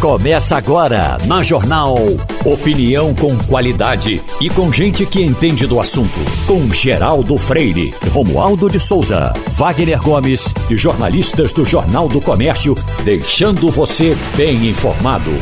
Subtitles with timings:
[0.00, 1.94] Começa agora na Jornal.
[2.42, 6.18] Opinião com qualidade e com gente que entende do assunto.
[6.46, 12.74] Com Geraldo Freire, Romualdo de Souza, Wagner Gomes e jornalistas do Jornal do Comércio,
[13.04, 15.32] deixando você bem informado.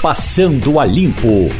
[0.00, 1.50] Passando a Limpo.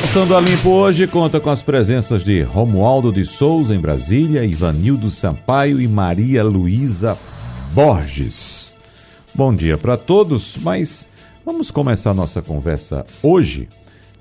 [0.00, 5.10] Passando a Limpo hoje conta com as presenças de Romualdo de Souza em Brasília, Ivanildo
[5.10, 7.18] Sampaio e Maria Luísa
[7.72, 8.72] Borges.
[9.34, 11.12] Bom dia para todos, mas
[11.44, 13.68] Vamos começar nossa conversa hoje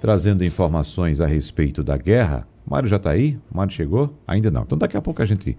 [0.02, 2.46] trazendo informações a respeito da guerra.
[2.70, 3.40] Mário já está aí?
[3.49, 4.13] Mário chegou?
[4.27, 4.63] Ainda não.
[4.63, 5.55] Então daqui a pouco a gente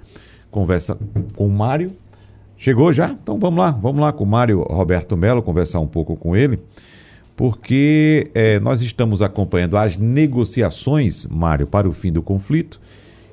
[0.50, 0.98] conversa
[1.34, 1.96] com o Mário.
[2.58, 3.10] Chegou já?
[3.10, 6.60] Então vamos lá, vamos lá com o Mário Roberto Melo, conversar um pouco com ele,
[7.34, 12.78] porque é, nós estamos acompanhando as negociações, Mário, para o fim do conflito,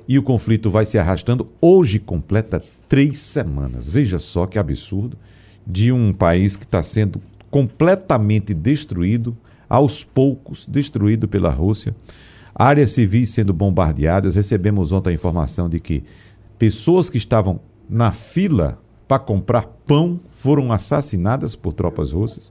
[0.08, 1.48] e o conflito vai se arrastando.
[1.60, 3.90] Hoje completa três semanas.
[3.90, 5.18] Veja só que absurdo
[5.66, 7.20] de um país que está sendo
[7.52, 9.36] completamente destruído,
[9.68, 11.94] aos poucos, destruído pela Rússia.
[12.54, 14.34] Áreas civis sendo bombardeadas.
[14.34, 16.02] Recebemos ontem a informação de que
[16.58, 22.50] pessoas que estavam na fila para comprar pão foram assassinadas por tropas russas.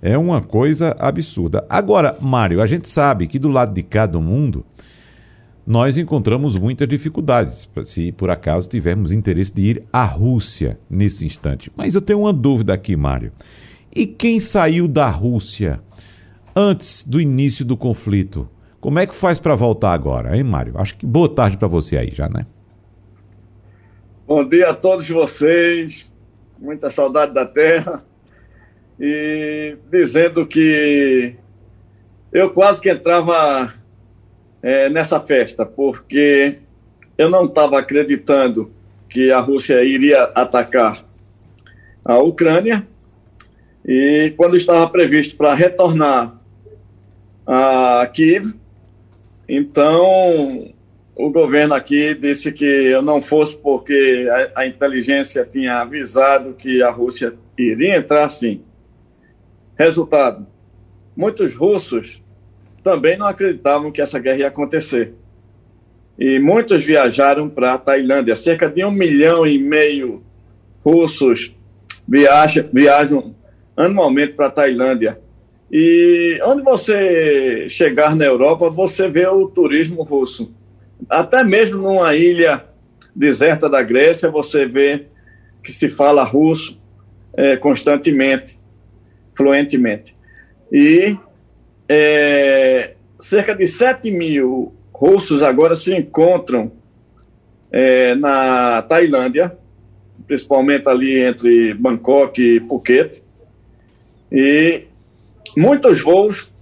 [0.00, 1.66] É uma coisa absurda.
[1.68, 4.64] Agora, Mário, a gente sabe que do lado de cá do mundo
[5.66, 11.70] nós encontramos muitas dificuldades, se por acaso tivermos interesse de ir à Rússia nesse instante.
[11.76, 13.32] Mas eu tenho uma dúvida aqui, Mário.
[13.94, 15.80] E quem saiu da Rússia
[16.54, 18.48] antes do início do conflito?
[18.80, 20.78] Como é que faz para voltar agora, hein, Mário?
[20.78, 22.46] Acho que boa tarde para você aí já, né?
[24.26, 26.08] Bom dia a todos vocês.
[26.58, 28.04] Muita saudade da terra.
[28.98, 31.34] E dizendo que
[32.32, 33.74] eu quase que entrava
[34.62, 36.58] é, nessa festa, porque
[37.18, 38.70] eu não estava acreditando
[39.08, 41.04] que a Rússia iria atacar
[42.04, 42.86] a Ucrânia
[43.92, 46.40] e quando estava previsto para retornar
[47.44, 48.54] a Kiev,
[49.48, 50.72] então
[51.16, 56.80] o governo aqui disse que eu não fosse porque a, a inteligência tinha avisado que
[56.80, 58.62] a Rússia iria entrar sim.
[59.76, 60.46] Resultado:
[61.16, 62.22] muitos russos
[62.84, 65.14] também não acreditavam que essa guerra ia acontecer.
[66.16, 68.36] E muitos viajaram para a Tailândia.
[68.36, 70.22] Cerca de um milhão e meio
[70.84, 71.52] russos
[72.06, 73.39] viajam, viajam
[73.84, 75.18] anualmente para a Tailândia.
[75.70, 80.52] E onde você chegar na Europa, você vê o turismo russo.
[81.08, 82.64] Até mesmo numa ilha
[83.14, 85.06] deserta da Grécia, você vê
[85.62, 86.80] que se fala russo
[87.34, 88.58] é, constantemente,
[89.34, 90.16] fluentemente.
[90.72, 91.16] E
[91.88, 96.72] é, cerca de 7 mil russos agora se encontram
[97.72, 99.56] é, na Tailândia,
[100.26, 103.22] principalmente ali entre Bangkok e Phuket.
[104.30, 104.86] E
[105.56, 106.52] muitos voos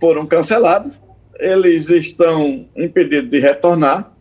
[0.00, 0.98] foram cancelados,
[1.38, 4.12] eles estão impedidos de retornar.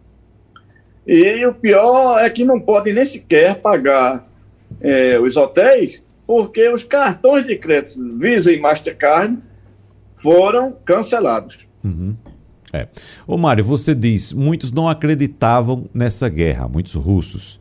[1.05, 4.27] E o pior é que não podem nem sequer pagar
[4.81, 9.37] é, os hotéis, porque os cartões de crédito Visa e Mastercard
[10.15, 11.59] foram cancelados.
[11.83, 12.15] Uhum.
[12.71, 12.87] É.
[13.25, 17.59] Ô Mário, você diz, muitos não acreditavam nessa guerra, muitos russos.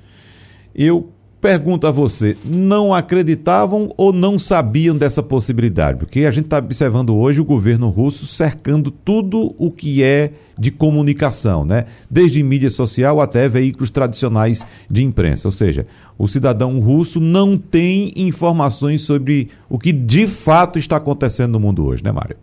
[0.74, 5.96] Eu Pergunto a você, não acreditavam ou não sabiam dessa possibilidade?
[5.96, 10.72] Porque a gente está observando hoje o governo russo cercando tudo o que é de
[10.72, 11.86] comunicação, né?
[12.10, 15.46] Desde mídia social até veículos tradicionais de imprensa.
[15.46, 15.86] Ou seja,
[16.18, 21.86] o cidadão russo não tem informações sobre o que de fato está acontecendo no mundo
[21.86, 22.36] hoje, né, Mário?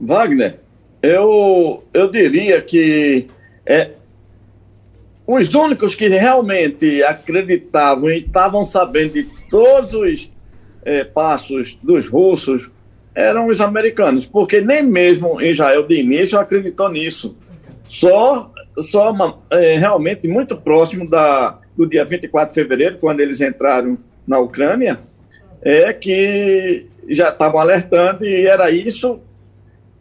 [0.00, 0.58] Wagner,
[1.00, 3.28] eu, eu diria que
[3.64, 3.92] é,
[5.26, 10.30] os únicos que realmente acreditavam e estavam sabendo de todos os
[10.84, 12.70] é, passos dos russos
[13.14, 17.36] eram os americanos, porque nem mesmo Israel de início acreditou nisso.
[17.88, 23.98] Só, só é, realmente muito próximo da, do dia 24 de fevereiro, quando eles entraram
[24.26, 25.00] na Ucrânia,
[25.62, 29.20] é que já estavam alertando e era isso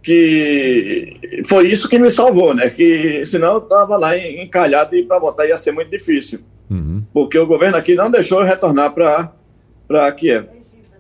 [0.05, 2.69] que foi isso que me salvou, né?
[2.69, 6.41] Que senão eu estava lá encalhado e para votar ia ser muito difícil.
[6.69, 7.01] Uhum.
[7.11, 10.45] Porque o governo aqui não deixou eu retornar para Kiev.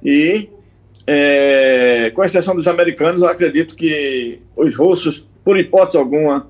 [0.03, 0.49] E,
[1.05, 6.47] é, com exceção dos americanos, eu acredito que os russos, por hipótese alguma,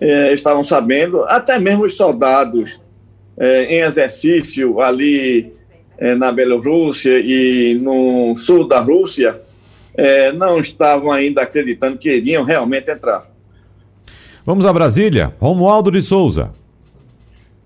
[0.00, 2.80] é, estavam sabendo, até mesmo os soldados
[3.36, 5.52] é, em exercício ali
[5.98, 9.42] é, na Bielorrússia e no sul da Rússia
[9.94, 13.26] é, não estavam ainda acreditando que iriam realmente entrar.
[14.44, 15.34] Vamos a Brasília.
[15.40, 16.50] Romualdo de Souza.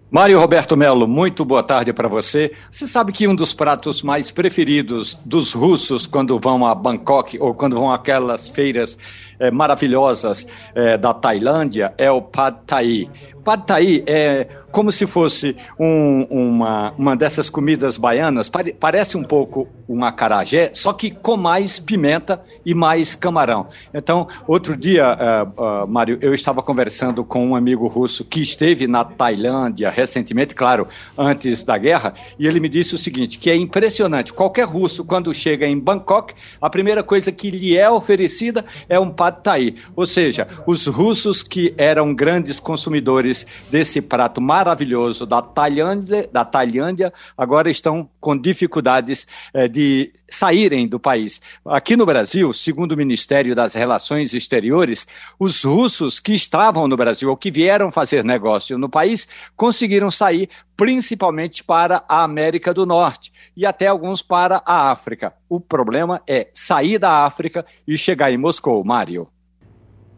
[0.09, 2.53] Mário Roberto Melo, muito boa tarde para você.
[2.71, 7.53] Você sabe que um dos pratos mais preferidos dos russos quando vão a Bangkok ou
[7.53, 8.97] quando vão àquelas feiras
[9.39, 13.11] é, maravilhosas é, da Tailândia é o Pad Thai.
[13.45, 19.23] Pad Thai é como se fosse um, uma, uma dessas comidas baianas, pare, parece um
[19.23, 23.69] pouco um acarajé, só que com mais pimenta e mais camarão.
[23.95, 28.87] Então, outro dia, uh, uh, Mário, eu estava conversando com um amigo russo que esteve
[28.87, 33.57] na Tailândia recentemente, claro, antes da guerra, e ele me disse o seguinte, que é
[33.57, 39.01] impressionante, qualquer russo, quando chega em Bangkok, a primeira coisa que lhe é oferecida é
[39.01, 45.43] um pad thai, ou seja, os russos que eram grandes consumidores desse prato maravilhoso, da
[45.43, 51.41] Tailândia, da Tailândia agora estão com dificuldades eh, de saírem do país.
[51.65, 55.07] Aqui no Brasil, segundo o Ministério das Relações Exteriores,
[55.39, 60.49] os russos que estavam no Brasil ou que vieram fazer negócio no país conseguiram sair
[60.77, 65.33] principalmente para a América do Norte e até alguns para a África.
[65.49, 69.29] O problema é sair da África e chegar em Moscou, Mário.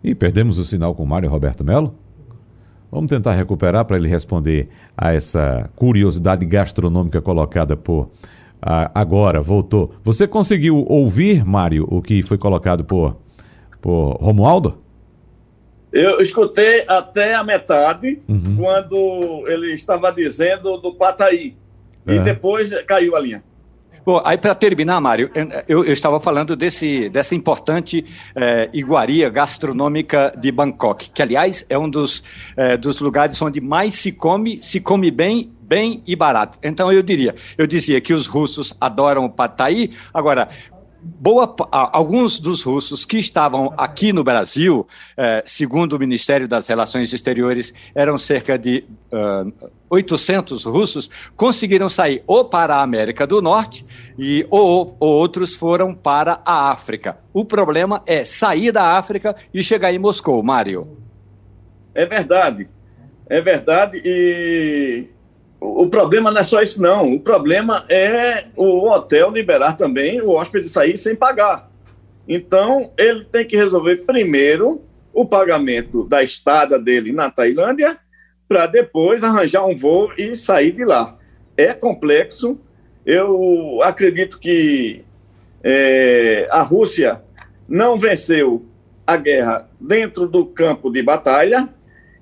[0.02, 1.94] E perdemos o sinal com Mário Roberto Melo?
[2.90, 8.10] Vamos tentar recuperar para ele responder a essa curiosidade gastronômica colocada por
[8.60, 9.94] agora, voltou.
[10.02, 13.16] Você conseguiu ouvir, Mário, o que foi colocado por,
[13.80, 14.78] por Romualdo?
[15.92, 18.56] Eu escutei até a metade, uhum.
[18.56, 21.56] quando ele estava dizendo do Pataí.
[22.06, 23.42] E depois caiu a linha.
[24.04, 25.30] Bom, aí para terminar, Mário,
[25.68, 31.78] eu, eu, estava falando desse, dessa importante é, iguaria gastronômica de Bangkok, que aliás é
[31.78, 32.24] um dos,
[32.56, 36.58] é, dos lugares onde mais se come, se come bem bem e barato.
[36.62, 39.90] Então eu diria, eu dizia que os russos adoram o pad thai.
[40.12, 40.48] Agora,
[41.00, 44.86] boa, alguns dos russos que estavam aqui no Brasil,
[45.16, 52.22] eh, segundo o Ministério das Relações Exteriores, eram cerca de uh, 800 russos, conseguiram sair
[52.26, 53.84] ou para a América do Norte
[54.18, 57.18] e ou, ou outros foram para a África.
[57.32, 60.96] O problema é sair da África e chegar em Moscou, Mário.
[61.94, 62.68] É verdade,
[63.28, 65.08] é verdade e
[65.60, 67.12] o problema não é só isso, não.
[67.12, 71.70] O problema é o hotel liberar também o hóspede sair sem pagar.
[72.28, 74.82] Então, ele tem que resolver primeiro
[75.12, 77.98] o pagamento da estada dele na Tailândia,
[78.46, 81.18] para depois arranjar um voo e sair de lá.
[81.56, 82.58] É complexo.
[83.04, 85.02] Eu acredito que
[85.64, 87.20] é, a Rússia
[87.68, 88.64] não venceu
[89.06, 91.68] a guerra dentro do campo de batalha,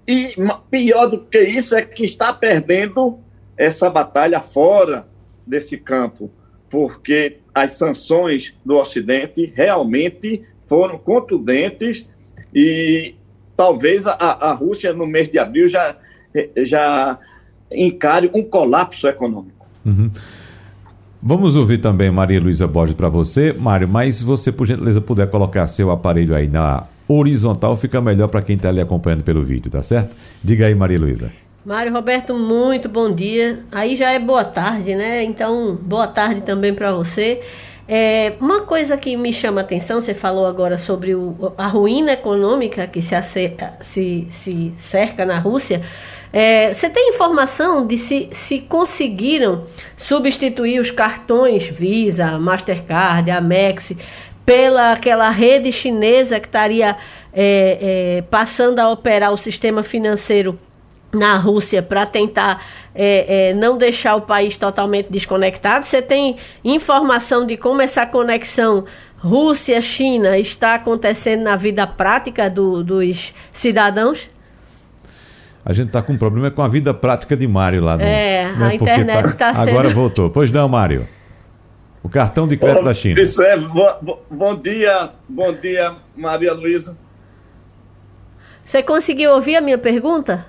[0.06, 0.34] e
[0.70, 3.18] pior do que isso é que está perdendo
[3.56, 5.06] essa batalha fora
[5.46, 6.30] desse campo,
[6.68, 12.06] porque as sanções do Ocidente realmente foram contundentes
[12.54, 13.14] e
[13.54, 15.96] talvez a, a Rússia, no mês de abril, já,
[16.58, 17.18] já
[17.72, 19.66] encare um colapso econômico.
[19.84, 20.10] Uhum.
[21.22, 25.28] Vamos ouvir também Maria Luísa Borges para você, Mário, mas se você, por gentileza, puder
[25.30, 29.70] colocar seu aparelho aí na horizontal, fica melhor para quem está ali acompanhando pelo vídeo,
[29.70, 30.14] tá certo?
[30.42, 31.32] Diga aí, Maria Luísa.
[31.66, 33.64] Mário Roberto, muito bom dia.
[33.72, 35.24] Aí já é boa tarde, né?
[35.24, 37.42] Então, boa tarde também para você.
[37.88, 42.12] É, uma coisa que me chama a atenção, você falou agora sobre o, a ruína
[42.12, 43.16] econômica que se,
[43.80, 45.82] se, se cerca na Rússia.
[46.32, 49.66] É, você tem informação de se, se conseguiram
[49.96, 53.92] substituir os cartões Visa, Mastercard, Amex
[54.44, 56.96] pela aquela rede chinesa que estaria
[57.32, 60.56] é, é, passando a operar o sistema financeiro
[61.12, 62.62] na Rússia para tentar
[62.94, 65.86] é, é, não deixar o país totalmente desconectado.
[65.86, 68.84] Você tem informação de como essa conexão
[69.18, 74.28] Rússia-China está acontecendo na vida prática do, dos cidadãos?
[75.64, 77.96] A gente está com um problema com a vida prática de Mário lá.
[77.96, 78.66] No, é, né?
[78.66, 79.70] a internet está sendo...
[79.70, 80.30] Agora voltou.
[80.30, 81.08] Pois não, Mário.
[82.04, 83.20] O cartão de crédito da China.
[83.20, 83.56] Isso é.
[83.56, 86.96] Bom, bom dia, bom dia, Maria Luísa.
[88.64, 90.46] Você conseguiu ouvir a minha pergunta?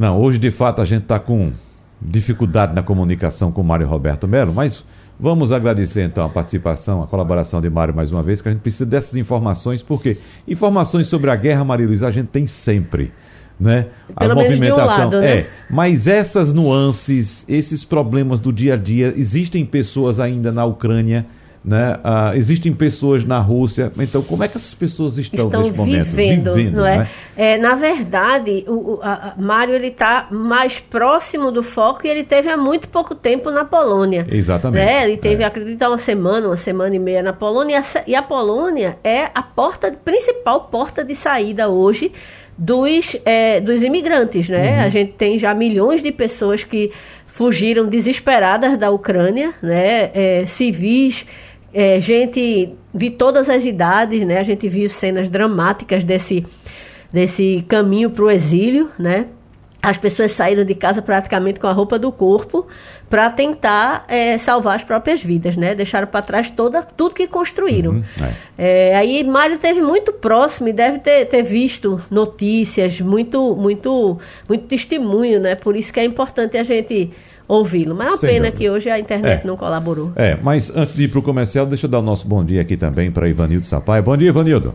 [0.00, 1.52] Não, hoje de fato a gente está com
[2.00, 4.82] dificuldade na comunicação com o Mário Roberto Melo, mas
[5.20, 8.62] vamos agradecer então a participação, a colaboração de Mário mais uma vez, que a gente
[8.62, 10.16] precisa dessas informações, porque
[10.48, 13.12] informações sobre a guerra, Maria Luiz, a gente tem sempre.
[13.60, 13.88] Né?
[14.18, 15.30] Pelo a movimentação um lado, né?
[15.30, 21.26] é, mas essas nuances, esses problemas do dia a dia, existem pessoas ainda na Ucrânia
[21.62, 21.98] né?
[22.02, 26.04] Ah, existem pessoas na Rússia, então como é que essas pessoas estão, estão neste momento?
[26.04, 26.98] Vivendo, não é?
[26.98, 27.08] Né?
[27.36, 32.48] é na verdade, o, a Mário ele está mais próximo do foco e ele teve
[32.48, 34.26] há muito pouco tempo na Polônia.
[34.30, 34.84] Exatamente.
[34.84, 35.04] Né?
[35.04, 35.46] Ele teve, é.
[35.46, 39.30] acredito, uma semana, uma semana e meia na Polônia e a, e a Polônia é
[39.34, 42.12] a porta principal porta de saída hoje
[42.56, 44.76] dos, é, dos imigrantes, né?
[44.76, 44.84] Uhum.
[44.84, 46.90] A gente tem já milhões de pessoas que
[47.26, 50.10] fugiram desesperadas da Ucrânia, né?
[50.12, 51.24] É, civis,
[51.72, 54.38] é, gente de todas as idades, né?
[54.38, 56.44] A gente viu cenas dramáticas desse,
[57.12, 59.26] desse caminho para o exílio, né?
[59.82, 62.66] As pessoas saíram de casa praticamente com a roupa do corpo
[63.08, 65.74] para tentar é, salvar as próprias vidas, né?
[65.74, 67.92] Deixaram para trás toda, tudo que construíram.
[67.92, 68.04] Uhum,
[68.58, 68.90] é.
[68.90, 74.66] É, aí Mário teve muito próximo e deve ter, ter visto notícias, muito, muito, muito
[74.66, 75.54] testemunho, né?
[75.54, 77.10] Por isso que é importante a gente
[77.50, 77.94] ouvi-lo.
[77.94, 78.56] Mas é uma Sem pena dúvida.
[78.56, 79.46] que hoje a internet é.
[79.46, 80.12] não colaborou.
[80.14, 82.60] É, mas antes de ir para o comercial, deixa eu dar o nosso bom dia
[82.62, 84.02] aqui também para Ivanildo Sampaio.
[84.02, 84.74] Bom dia, Ivanildo.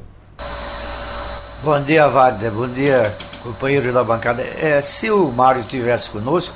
[1.64, 2.52] Bom dia, Wagner.
[2.52, 4.44] Bom dia, companheiro da bancada.
[4.62, 6.56] É, se o Mário estivesse conosco,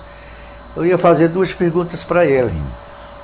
[0.75, 2.51] eu ia fazer duas perguntas para ele.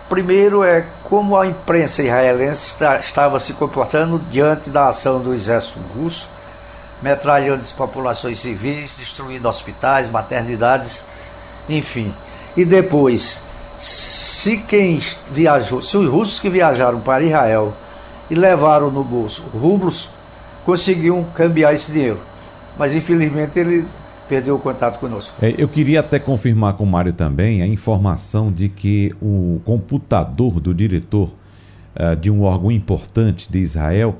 [0.10, 5.80] Primeiro é como a imprensa israelense está, estava se comportando diante da ação do exército
[5.96, 6.30] russo,
[7.02, 11.06] metralhando as populações civis, destruindo hospitais, maternidades,
[11.68, 12.14] enfim.
[12.56, 13.44] E depois,
[13.78, 17.74] se quem viajou, se os russos que viajaram para Israel
[18.30, 20.10] e levaram no bolso rublos,
[20.66, 22.20] conseguiam cambiar esse dinheiro.
[22.78, 23.86] Mas infelizmente ele
[24.28, 25.36] perdeu o contato conosco.
[25.42, 30.60] É, eu queria até confirmar com o Mário também a informação de que o computador
[30.60, 31.30] do diretor
[31.96, 34.18] uh, de um órgão importante de Israel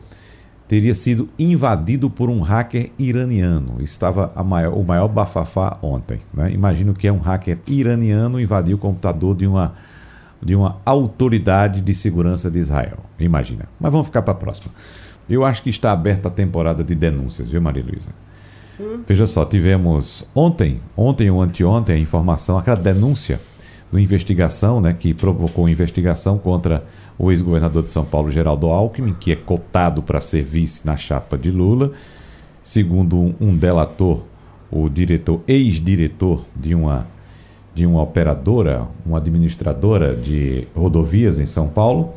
[0.68, 3.78] teria sido invadido por um hacker iraniano.
[3.80, 6.20] Estava maior, o maior bafafá ontem.
[6.34, 6.52] Né?
[6.52, 9.74] Imagino que é um hacker iraniano invadiu o computador de uma,
[10.42, 12.98] de uma autoridade de segurança de Israel.
[13.20, 13.68] Imagina.
[13.80, 14.74] Mas vamos ficar para a próxima.
[15.30, 18.12] Eu acho que está aberta a temporada de denúncias, viu, Maria Luísa?
[18.80, 19.02] Hum.
[19.08, 23.40] Veja só, tivemos ontem, ontem ou anteontem, a informação, aquela denúncia
[23.92, 26.84] de investigação, né, que provocou investigação contra
[27.18, 31.38] o ex-governador de São Paulo, Geraldo Alckmin, que é cotado para ser vice na chapa
[31.38, 31.94] de Lula.
[32.62, 34.22] Segundo um, delator,
[34.72, 37.08] o diretor, ex-diretor de uma,
[37.74, 42.14] de uma operadora, uma administradora de rodovias em São Paulo,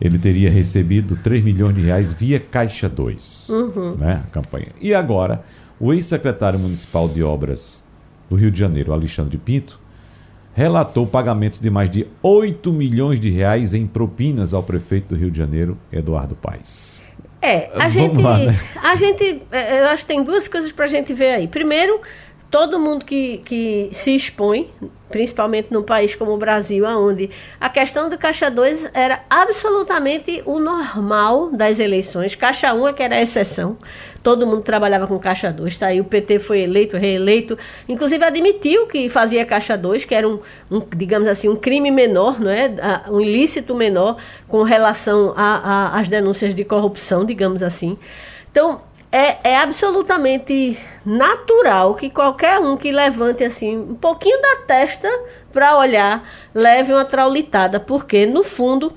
[0.00, 3.94] ele teria recebido 3 milhões de reais via Caixa 2, uhum.
[3.96, 4.68] né, a campanha.
[4.80, 5.44] E agora,
[5.78, 7.82] o ex-secretário municipal de obras
[8.30, 9.78] do Rio de Janeiro, Alexandre Pinto,
[10.58, 15.30] relatou pagamentos de mais de 8 milhões de reais em propinas ao prefeito do Rio
[15.30, 16.90] de Janeiro, Eduardo Paes.
[17.40, 18.58] É, a Vamos gente, lá, né?
[18.82, 21.46] a gente, é, eu acho que tem duas coisas para a gente ver aí.
[21.46, 22.00] Primeiro,
[22.50, 24.68] todo mundo que, que se expõe,
[25.10, 30.58] principalmente num país como o Brasil, onde a questão do Caixa 2 era absolutamente o
[30.58, 32.34] normal das eleições.
[32.34, 33.76] Caixa 1 é que era a exceção.
[34.22, 35.78] Todo mundo trabalhava com Caixa 2.
[35.78, 35.88] Tá?
[36.00, 37.56] o PT foi eleito, reeleito.
[37.88, 40.40] Inclusive admitiu que fazia Caixa 2, que era um,
[40.70, 42.70] um digamos assim, um crime menor, não é?
[43.10, 47.96] um ilícito menor com relação às denúncias de corrupção, digamos assim.
[48.50, 55.08] Então, é, é absolutamente natural que qualquer um que levante assim um pouquinho da testa
[55.52, 58.92] para olhar leve uma traulitada, porque no fundo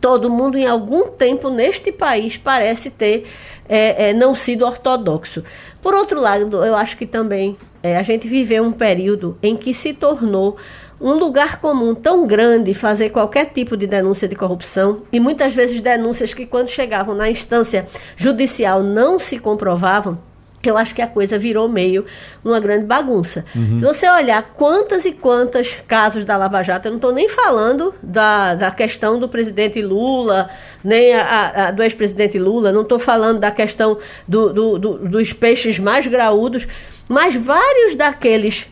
[0.00, 3.26] todo mundo em algum tempo neste país parece ter
[3.68, 5.44] é, é, não sido ortodoxo.
[5.82, 9.74] Por outro lado, eu acho que também é, a gente viveu um período em que
[9.74, 10.56] se tornou
[11.00, 15.80] um lugar comum tão grande fazer qualquer tipo de denúncia de corrupção e muitas vezes
[15.80, 20.18] denúncias que quando chegavam na instância judicial não se comprovavam
[20.62, 22.04] que eu acho que a coisa virou meio
[22.44, 23.44] uma grande bagunça.
[23.54, 23.78] Uhum.
[23.78, 27.94] Se você olhar quantas e quantas casos da Lava Jato, eu não estou nem falando
[28.02, 30.50] da, da questão do presidente Lula,
[30.84, 35.32] nem a, a, do ex-presidente Lula, não estou falando da questão do, do, do, dos
[35.32, 36.68] peixes mais graúdos,
[37.08, 38.68] mas vários daqueles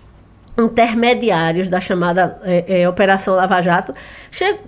[0.59, 3.95] intermediários da chamada é, é, Operação Lava Jato,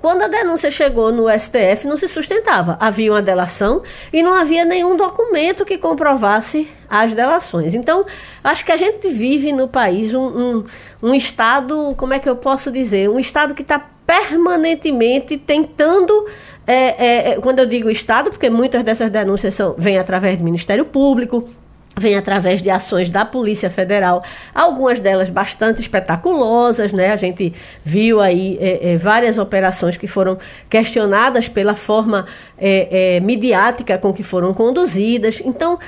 [0.01, 2.77] quando a denúncia chegou no STF, não se sustentava.
[2.81, 3.83] Havia uma delação
[4.13, 7.75] e não havia nenhum documento que comprovasse as delações.
[7.75, 8.05] Então,
[8.43, 10.65] acho que a gente vive no país um, um,
[11.03, 13.09] um Estado, como é que eu posso dizer?
[13.11, 16.27] Um Estado que está permanentemente tentando,
[16.67, 20.45] é, é, é, quando eu digo Estado, porque muitas dessas denúncias são, vêm através do
[20.45, 21.49] Ministério Público,
[21.97, 24.23] vem através de ações da Polícia Federal,
[24.55, 27.13] algumas delas bastante espetaculosas, né?
[27.13, 27.53] A gente
[27.85, 34.13] viu aí é, é, várias operações que foram questionadas pela forma é, é midiática com
[34.13, 35.43] que foram conduzidas.
[35.45, 35.79] Então,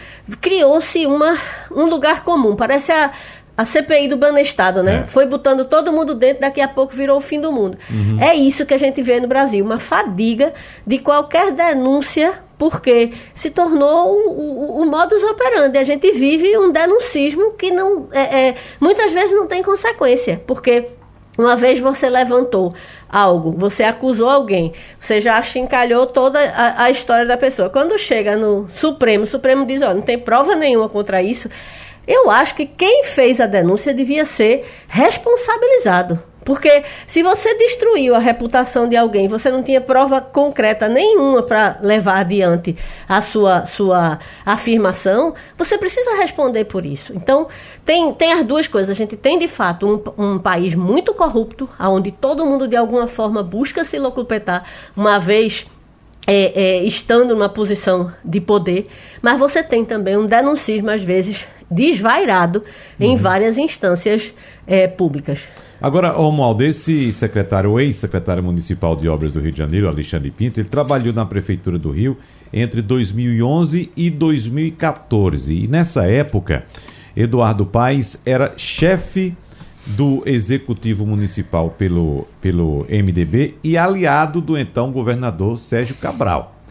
[0.40, 1.38] criou-se uma
[1.71, 2.56] um lugar comum.
[2.56, 3.12] Parece a
[3.56, 5.02] a CPI do Banestado, né?
[5.04, 5.06] É.
[5.06, 7.76] Foi botando todo mundo dentro, daqui a pouco virou o fim do mundo.
[7.90, 8.18] Uhum.
[8.21, 10.54] É isso que a gente vê no Brasil, uma fadiga
[10.87, 15.76] de qualquer denúncia, porque se tornou o, o, o modus operandi.
[15.76, 20.87] A gente vive um denuncismo que não, é, é, muitas vezes não tem consequência, porque
[21.37, 22.73] uma vez você levantou
[23.09, 27.69] algo, você acusou alguém, você já achincalhou toda a, a história da pessoa.
[27.69, 31.50] Quando chega no Supremo, o Supremo diz, ó, não tem prova nenhuma contra isso
[32.07, 36.23] Eu acho que quem fez a denúncia devia ser responsabilizado.
[36.44, 41.78] Porque se você destruiu a reputação de alguém, você não tinha prova concreta nenhuma para
[41.82, 42.76] levar adiante
[43.08, 47.12] a sua, sua afirmação, você precisa responder por isso.
[47.14, 47.46] Então,
[47.84, 48.90] tem, tem as duas coisas.
[48.90, 49.87] A gente tem, de fato,
[50.18, 54.64] um, um país muito corrupto, onde todo mundo, de alguma forma, busca se locupletar,
[54.96, 55.66] uma vez
[56.26, 58.87] é, é, estando numa posição de poder,
[59.20, 62.61] mas você tem também um denuncismo, às vezes, desvairado
[63.00, 63.12] uhum.
[63.12, 64.34] em várias instâncias
[64.66, 65.49] é, públicas.
[65.82, 70.68] Agora, Romualdo, esse secretário, ex-secretário municipal de obras do Rio de Janeiro, Alexandre Pinto, ele
[70.68, 72.16] trabalhou na Prefeitura do Rio
[72.52, 75.64] entre 2011 e 2014.
[75.64, 76.64] E nessa época,
[77.16, 79.36] Eduardo Paes era chefe
[79.84, 86.62] do Executivo Municipal pelo, pelo MDB e aliado do então governador Sérgio Cabral.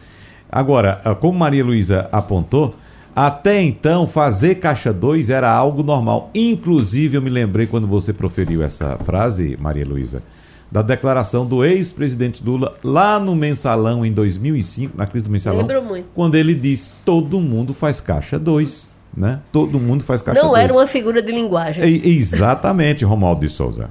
[0.50, 2.74] Agora, como Maria Luísa apontou,
[3.16, 6.30] até então, fazer caixa 2 era algo normal.
[6.34, 10.24] Inclusive, eu me lembrei quando você proferiu essa frase, Maria Luísa,
[10.72, 15.62] da declaração do ex-presidente Lula lá no mensalão em 2005, na crise do mensalão.
[15.62, 16.08] Lembro muito.
[16.16, 18.90] Quando ele disse: todo mundo faz caixa 2.
[19.16, 19.42] Né?
[19.52, 20.46] Todo mundo faz caixa 2.
[20.46, 20.64] Não dois.
[20.64, 21.84] era uma figura de linguagem.
[21.84, 23.90] É, exatamente, Romualdo de Souza.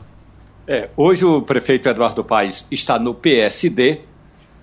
[0.66, 4.00] É, hoje o prefeito Eduardo Paes está no PSD,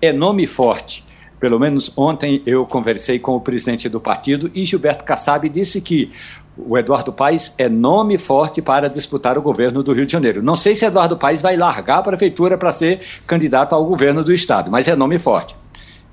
[0.02, 1.04] é nome forte
[1.40, 6.10] pelo menos ontem eu conversei com o presidente do partido e Gilberto Kassab disse que
[6.56, 10.42] o Eduardo Paes é nome forte para disputar o governo do Rio de Janeiro.
[10.42, 14.32] Não sei se Eduardo Paes vai largar a prefeitura para ser candidato ao governo do
[14.32, 15.54] estado, mas é nome forte.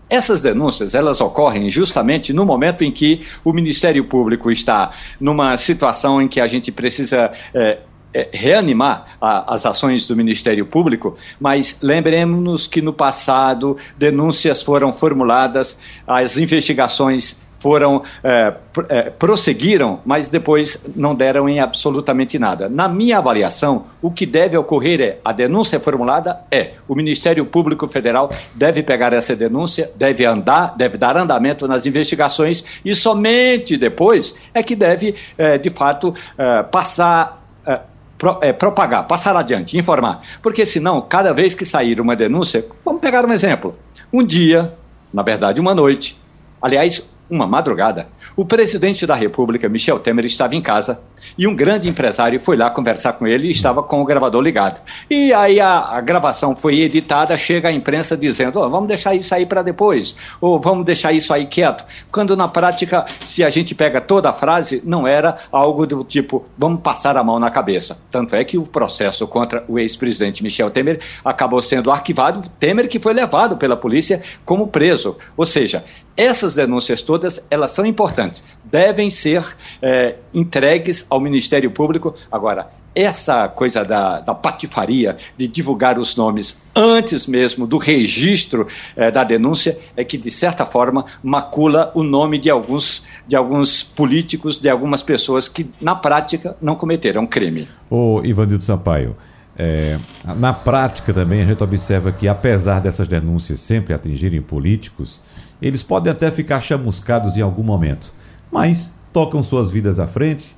[0.07, 6.21] Essas denúncias, elas ocorrem justamente no momento em que o Ministério Público está numa situação
[6.21, 7.79] em que a gente precisa é,
[8.15, 14.93] é, reanimar a, as ações do Ministério Público, mas lembremos-nos que no passado denúncias foram
[14.93, 18.53] formuladas, as investigações foram é,
[18.89, 22.69] é, prosseguiram, mas depois não deram em absolutamente nada.
[22.69, 27.87] Na minha avaliação, o que deve ocorrer é a denúncia formulada é o Ministério Público
[27.87, 34.35] Federal deve pegar essa denúncia, deve andar, deve dar andamento nas investigações e somente depois
[34.53, 37.79] é que deve é, de fato é, passar é,
[38.25, 40.21] pro, é, propagar, passar adiante, informar.
[40.41, 43.77] Porque senão, cada vez que sair uma denúncia, vamos pegar um exemplo.
[44.11, 44.73] Um dia,
[45.13, 46.19] na verdade, uma noite,
[46.59, 50.99] aliás, uma madrugada, o presidente da República, Michel Temer, estava em casa
[51.37, 54.81] e um grande empresário foi lá conversar com ele e estava com o gravador ligado.
[55.09, 59.33] E aí a, a gravação foi editada, chega a imprensa dizendo: oh, vamos deixar isso
[59.33, 61.85] aí para depois, ou vamos deixar isso aí quieto.
[62.11, 66.45] Quando na prática, se a gente pega toda a frase, não era algo do tipo:
[66.57, 67.97] vamos passar a mão na cabeça.
[68.11, 72.49] Tanto é que o processo contra o ex-presidente Michel Temer acabou sendo arquivado.
[72.59, 75.17] Temer que foi levado pela polícia como preso.
[75.37, 75.83] Ou seja,
[76.17, 79.45] essas denúncias todas, elas são importantes, devem ser
[79.81, 82.13] é, entregues ao Ministério Público.
[82.31, 89.11] Agora, essa coisa da, da, patifaria de divulgar os nomes antes mesmo do registro é,
[89.11, 94.59] da denúncia é que, de certa forma, macula o nome de alguns, de alguns políticos,
[94.59, 97.67] de algumas pessoas que, na prática, não cometeram crime.
[97.89, 99.15] Ô, Ivanildo Sampaio,
[99.57, 99.97] é,
[100.37, 105.21] na prática também a gente observa que, apesar dessas denúncias sempre atingirem políticos,
[105.61, 108.13] eles podem até ficar chamuscados em algum momento,
[108.49, 110.54] mas tocam suas vidas à frente,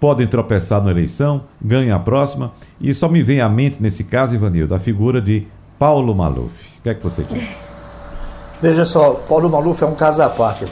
[0.00, 4.34] podem tropeçar na eleição, ganham a próxima, e só me vem à mente nesse caso,
[4.34, 5.46] Ivanildo, a figura de
[5.78, 6.52] Paulo Maluf.
[6.78, 7.48] O que é que você diz?
[8.60, 10.64] Veja só, Paulo Maluf é um caso à parte,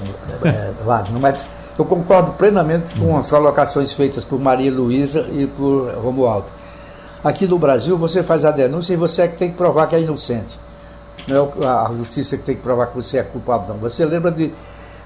[0.45, 5.93] é, Wagner, mas eu concordo plenamente com as colocações feitas por Maria Luísa e por
[5.95, 6.47] Romualdo.
[7.23, 9.97] Aqui no Brasil, você faz a denúncia e você é que tem que provar que
[9.97, 10.59] é inocente.
[11.27, 13.79] Não é a justiça que tem que provar que você é culpado, não.
[13.79, 14.53] Você lembra de,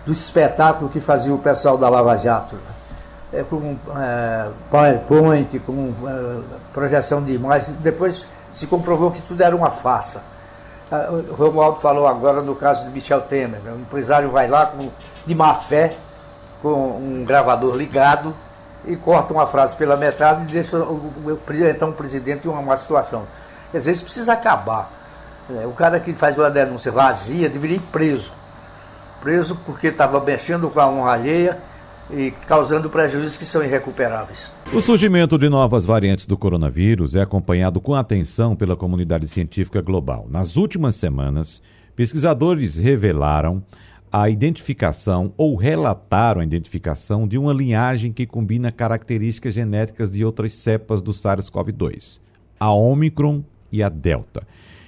[0.05, 2.57] do espetáculo que fazia o pessoal da Lava Jato?
[3.33, 6.41] É, com é, PowerPoint, com é,
[6.73, 7.77] projeção de imagens.
[7.81, 10.23] Depois se comprovou que tudo era uma farsa.
[10.91, 13.61] É, o Romualdo falou agora no caso de Michel Temer.
[13.61, 13.73] Né?
[13.73, 14.89] O empresário vai lá com,
[15.27, 15.95] de má fé,
[16.63, 18.35] com um gravador ligado,
[18.87, 21.39] e corta uma frase pela metade e deixa o, o,
[21.69, 23.27] então o presidente em uma má situação.
[23.75, 24.91] Às vezes precisa acabar.
[25.51, 28.33] É, o cara que faz uma denúncia vazia deveria ir preso.
[29.21, 31.59] Preso porque estava mexendo com a honra alheia
[32.11, 34.53] e causando prejuízos que são irrecuperáveis.
[34.73, 40.27] O surgimento de novas variantes do coronavírus é acompanhado com atenção pela comunidade científica global.
[40.31, 41.63] Nas últimas semanas,
[41.95, 43.63] pesquisadores revelaram
[44.11, 50.55] a identificação ou relataram a identificação de uma linhagem que combina características genéticas de outras
[50.55, 52.21] cepas do SARS-CoV-2,
[52.59, 54.47] a Omicron e a Delta.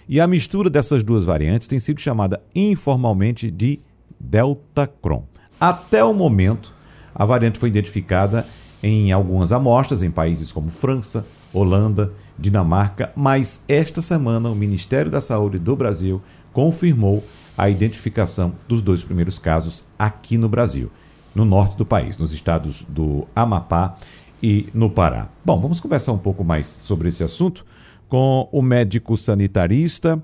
[0.09, 3.79] E a mistura dessas duas variantes tem sido chamada informalmente de
[4.19, 5.25] Deltacron.
[5.61, 6.75] Até o momento,
[7.21, 8.47] a variante foi identificada
[8.83, 15.21] em algumas amostras em países como França, Holanda, Dinamarca, mas esta semana o Ministério da
[15.21, 17.23] Saúde do Brasil confirmou
[17.59, 20.91] a identificação dos dois primeiros casos aqui no Brasil,
[21.35, 23.99] no norte do país, nos estados do Amapá
[24.43, 25.29] e no Pará.
[25.45, 27.67] Bom, vamos conversar um pouco mais sobre esse assunto
[28.09, 30.23] com o médico sanitarista,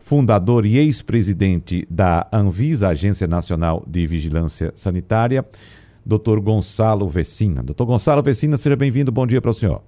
[0.00, 5.46] fundador e ex-presidente da Anvisa, Agência Nacional de Vigilância Sanitária,
[6.04, 6.40] Dr.
[6.40, 7.62] Gonçalo Vecina.
[7.62, 7.84] Dr.
[7.84, 9.12] Gonçalo Vecina, seja bem-vindo.
[9.12, 9.82] Bom dia para o senhor.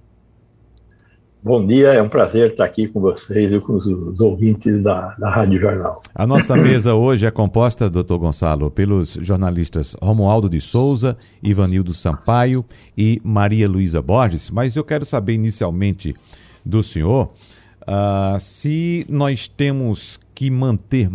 [1.45, 5.13] Bom dia, é um prazer estar aqui com vocês e com os, os ouvintes da,
[5.19, 6.01] da Rádio Jornal.
[6.15, 12.63] A nossa mesa hoje é composta, doutor Gonçalo, pelos jornalistas Romualdo de Souza, Ivanildo Sampaio
[12.97, 16.15] e Maria Luísa Borges, mas eu quero saber inicialmente
[16.63, 17.33] do senhor
[17.81, 21.09] uh, se nós temos que manter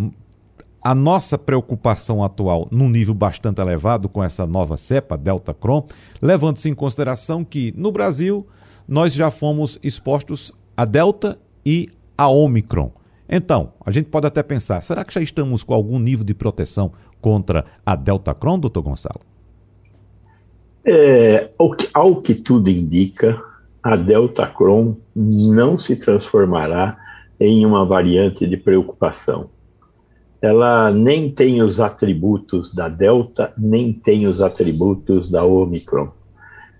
[0.84, 5.86] a nossa preocupação atual num nível bastante elevado com essa nova cepa, Delta Cron,
[6.22, 8.46] levando-se em consideração que no Brasil
[8.86, 12.92] nós já fomos expostos a Delta e a Omicron.
[13.28, 16.92] Então, a gente pode até pensar, será que já estamos com algum nível de proteção
[17.20, 19.20] contra a Delta Cron, doutor Gonçalo?
[20.84, 23.42] É, ao, que, ao que tudo indica,
[23.82, 26.96] a Delta Cron não se transformará
[27.38, 29.50] em uma variante de preocupação.
[30.40, 36.11] Ela nem tem os atributos da Delta, nem tem os atributos da Omicron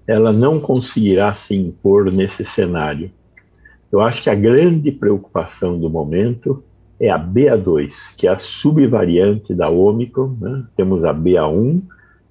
[0.09, 3.11] ela não conseguirá se impor nesse cenário.
[3.93, 6.65] Eu acho que a grande preocupação do momento
[6.99, 10.35] é a BA2, que é a subvariante da Omicron.
[10.41, 10.65] Né?
[10.75, 11.83] Temos a BA1,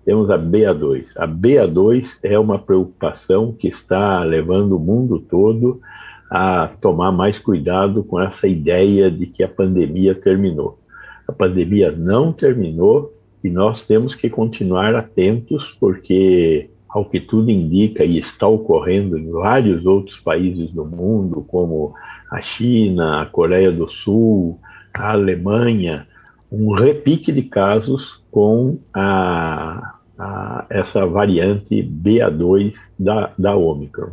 [0.03, 1.05] temos a BA2.
[1.15, 5.79] A BA2 é uma preocupação que está levando o mundo todo
[6.31, 10.79] a tomar mais cuidado com essa ideia de que a pandemia terminou.
[11.27, 13.13] A pandemia não terminou
[13.43, 19.29] e nós temos que continuar atentos, porque ao que tudo indica e está ocorrendo em
[19.29, 21.93] vários outros países do mundo, como
[22.31, 24.59] a China, a Coreia do Sul,
[24.93, 26.07] a Alemanha,
[26.51, 34.11] um repique de casos com a, a, essa variante BA2 da, da Omicron.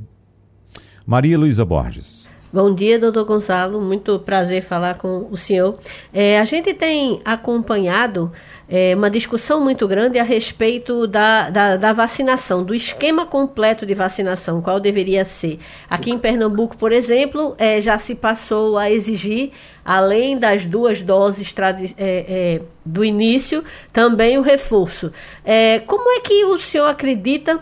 [1.07, 2.29] Maria Luísa Borges.
[2.55, 3.81] Bom dia, doutor Gonçalo.
[3.81, 5.77] Muito prazer falar com o senhor.
[6.13, 8.31] É, a gente tem acompanhado
[8.69, 13.93] é, uma discussão muito grande a respeito da, da, da, vacinação, do esquema completo de
[13.93, 15.59] vacinação, qual deveria ser.
[15.91, 19.51] Aqui em Pernambuco, por exemplo, é, já se passou a exigir,
[19.85, 25.13] além das duas doses é, é, do início, também o reforço.
[25.45, 27.59] É, como é que o senhor acredita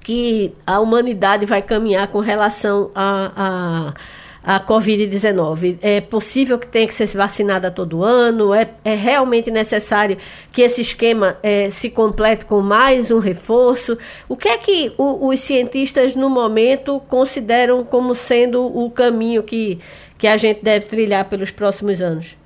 [0.00, 3.94] que a humanidade vai caminhar com relação a, a
[4.42, 5.78] a Covid-19?
[5.80, 8.54] É possível que tenha que ser vacinada todo ano?
[8.54, 10.16] É, é realmente necessário
[10.52, 13.98] que esse esquema é, se complete com mais um reforço?
[14.28, 19.78] O que é que o, os cientistas, no momento, consideram como sendo o caminho que,
[20.16, 22.36] que a gente deve trilhar pelos próximos anos?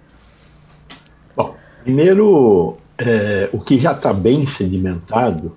[1.37, 5.57] Bom, primeiro, é, o que já está bem sedimentado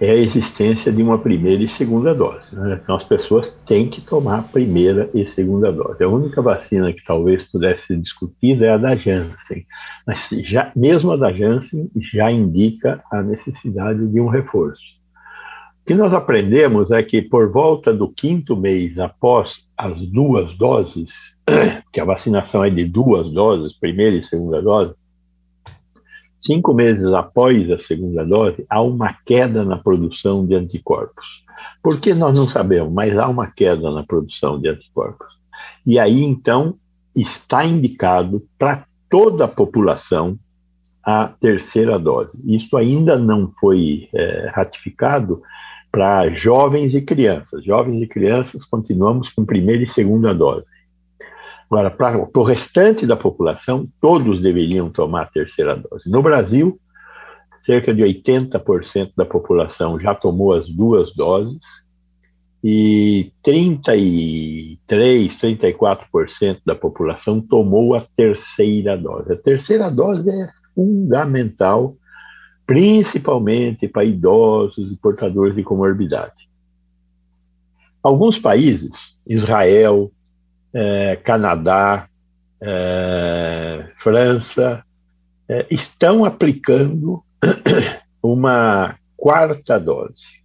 [0.00, 2.54] é a existência de uma primeira e segunda dose.
[2.54, 2.78] Né?
[2.82, 6.02] Então, as pessoas têm que tomar a primeira e segunda dose.
[6.02, 9.66] A única vacina que talvez pudesse ser discutida é a da Janssen,
[10.06, 14.98] mas já, mesmo a da Janssen já indica a necessidade de um reforço.
[15.82, 21.36] O que nós aprendemos é que, por volta do quinto mês após as duas doses,
[21.92, 24.94] que a vacinação é de duas doses, primeira e segunda dose,
[26.40, 31.26] Cinco meses após a segunda dose, há uma queda na produção de anticorpos.
[31.82, 32.92] Por que nós não sabemos?
[32.92, 35.26] Mas há uma queda na produção de anticorpos.
[35.86, 36.74] E aí, então,
[37.14, 40.38] está indicado para toda a população
[41.02, 42.32] a terceira dose.
[42.44, 45.42] Isso ainda não foi é, ratificado
[45.90, 47.64] para jovens e crianças.
[47.64, 50.66] Jovens e crianças continuamos com primeira e segunda dose.
[51.70, 56.08] Agora, para o restante da população, todos deveriam tomar a terceira dose.
[56.08, 56.80] No Brasil,
[57.60, 61.60] cerca de 80% da população já tomou as duas doses
[62.64, 69.32] e 33, 34% da população tomou a terceira dose.
[69.32, 71.94] A terceira dose é fundamental,
[72.66, 76.48] principalmente para idosos e portadores de comorbidade.
[78.02, 80.10] Alguns países, Israel,
[80.72, 82.08] é, Canadá,
[82.60, 84.84] é, França,
[85.48, 87.22] é, estão aplicando
[88.22, 90.38] uma quarta dose.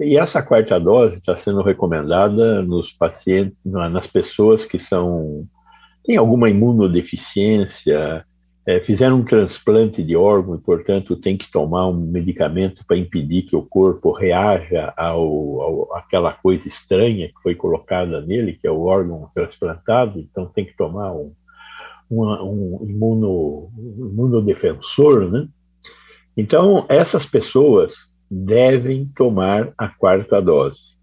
[0.00, 5.46] E essa quarta dose está sendo recomendada nos pacientes, nas pessoas que são
[6.04, 8.26] têm alguma imunodeficiência,
[8.66, 13.42] é, fizeram um transplante de órgão e, portanto, tem que tomar um medicamento para impedir
[13.42, 18.70] que o corpo reaja ao, ao, àquela coisa estranha que foi colocada nele, que é
[18.70, 21.32] o órgão transplantado, então tem que tomar um,
[22.10, 25.46] uma, um imuno, um imunodefensor, né?
[26.36, 27.94] Então, essas pessoas
[28.30, 30.93] devem tomar a quarta dose.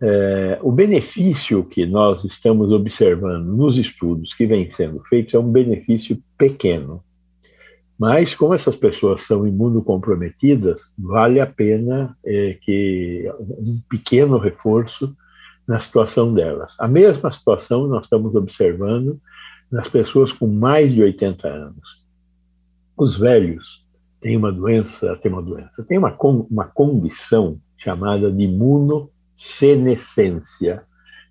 [0.00, 5.50] É, o benefício que nós estamos observando nos estudos que vêm sendo feitos é um
[5.50, 7.02] benefício pequeno.
[7.98, 15.16] Mas, como essas pessoas são imunocomprometidas, vale a pena é, que um pequeno reforço
[15.66, 16.76] na situação delas.
[16.78, 19.18] A mesma situação nós estamos observando
[19.72, 22.04] nas pessoas com mais de 80 anos.
[22.96, 23.84] Os velhos
[24.20, 26.16] têm uma doença, tem uma doença, tem uma,
[26.50, 30.82] uma condição chamada de imuno senescência,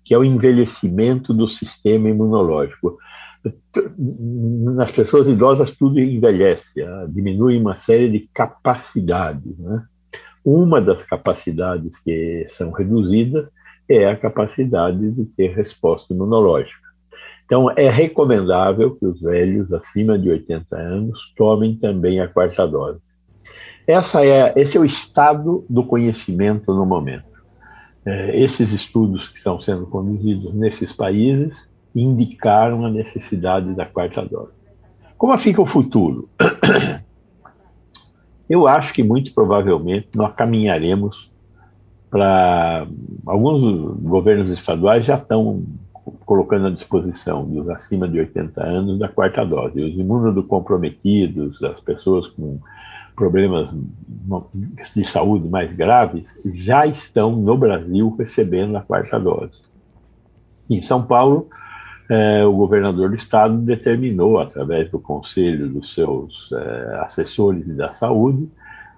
[0.04, 2.96] que é o envelhecimento do sistema imunológico.
[3.98, 9.58] Nas pessoas idosas, tudo envelhece, ah, diminui uma série de capacidades.
[9.58, 9.82] Né?
[10.44, 13.48] Uma das capacidades que são reduzidas
[13.88, 16.86] é a capacidade de ter resposta imunológica.
[17.44, 22.98] Então, é recomendável que os velhos acima de 80 anos tomem também a quarta dose.
[23.86, 27.35] Essa é, esse é o estado do conhecimento no momento
[28.06, 31.52] esses estudos que estão sendo conduzidos nesses países
[31.94, 34.52] indicaram a necessidade da quarta dose.
[35.18, 36.28] Como fica o futuro?
[38.48, 41.30] Eu acho que muito provavelmente nós caminharemos
[42.08, 42.86] para.
[43.26, 45.64] Alguns governos estaduais já estão
[46.24, 49.82] colocando à disposição dos acima de 80 anos da quarta dose.
[49.82, 52.60] Os imunocomprometidos, as pessoas com
[53.16, 53.70] problemas
[54.94, 59.60] de saúde mais graves já estão no Brasil recebendo a quarta dose.
[60.68, 61.48] Em São Paulo,
[62.10, 68.48] eh, o governador do estado determinou, através do conselho dos seus eh, assessores da saúde,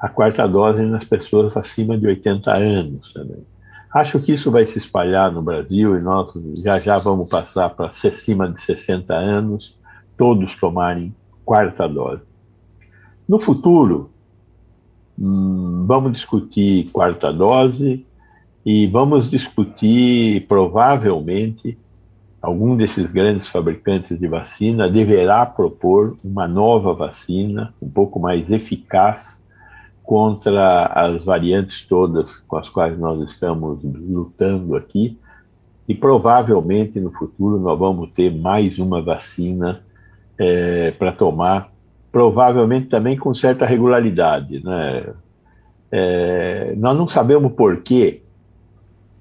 [0.01, 3.45] a quarta dose nas pessoas acima de 80 anos também.
[3.95, 7.87] Acho que isso vai se espalhar no Brasil e nós já já vamos passar para
[7.87, 9.75] acima de 60 anos,
[10.17, 12.28] todos tomarem quarta dose.
[13.29, 14.09] No futuro,
[15.19, 18.07] hum, vamos discutir quarta dose
[18.65, 21.77] e vamos discutir, provavelmente,
[22.41, 29.37] algum desses grandes fabricantes de vacina deverá propor uma nova vacina, um pouco mais eficaz
[30.03, 35.19] contra as variantes todas com as quais nós estamos lutando aqui.
[35.87, 39.83] E provavelmente no futuro nós vamos ter mais uma vacina
[40.39, 41.71] é, para tomar
[42.19, 44.61] provavelmente também com certa regularidade.
[44.65, 45.07] Né?
[45.93, 48.25] É, nós não sabemos por que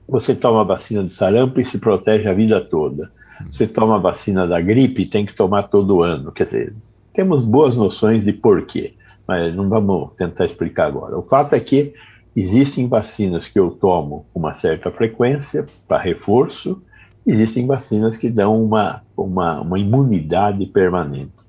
[0.09, 3.11] você toma a vacina do sarampo e se protege a vida toda.
[3.51, 6.31] Você toma a vacina da gripe e tem que tomar todo ano.
[6.31, 6.73] Quer dizer,
[7.13, 8.95] temos boas noções de porquê,
[9.27, 11.19] mas não vamos tentar explicar agora.
[11.19, 11.93] O fato é que
[12.35, 16.81] existem vacinas que eu tomo com uma certa frequência para reforço,
[17.27, 21.46] existem vacinas que dão uma, uma, uma imunidade permanente.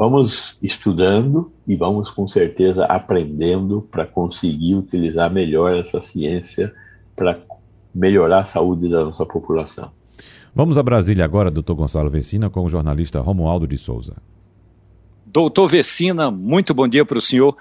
[0.00, 6.72] Vamos estudando e vamos com certeza aprendendo para conseguir utilizar melhor essa ciência
[7.14, 7.38] para
[7.94, 9.90] melhorar a saúde da nossa população.
[10.54, 14.16] Vamos a Brasília agora, doutor Gonçalo Vecina, com o jornalista Romualdo de Souza.
[15.26, 17.54] Doutor Vecina, muito bom dia para o senhor.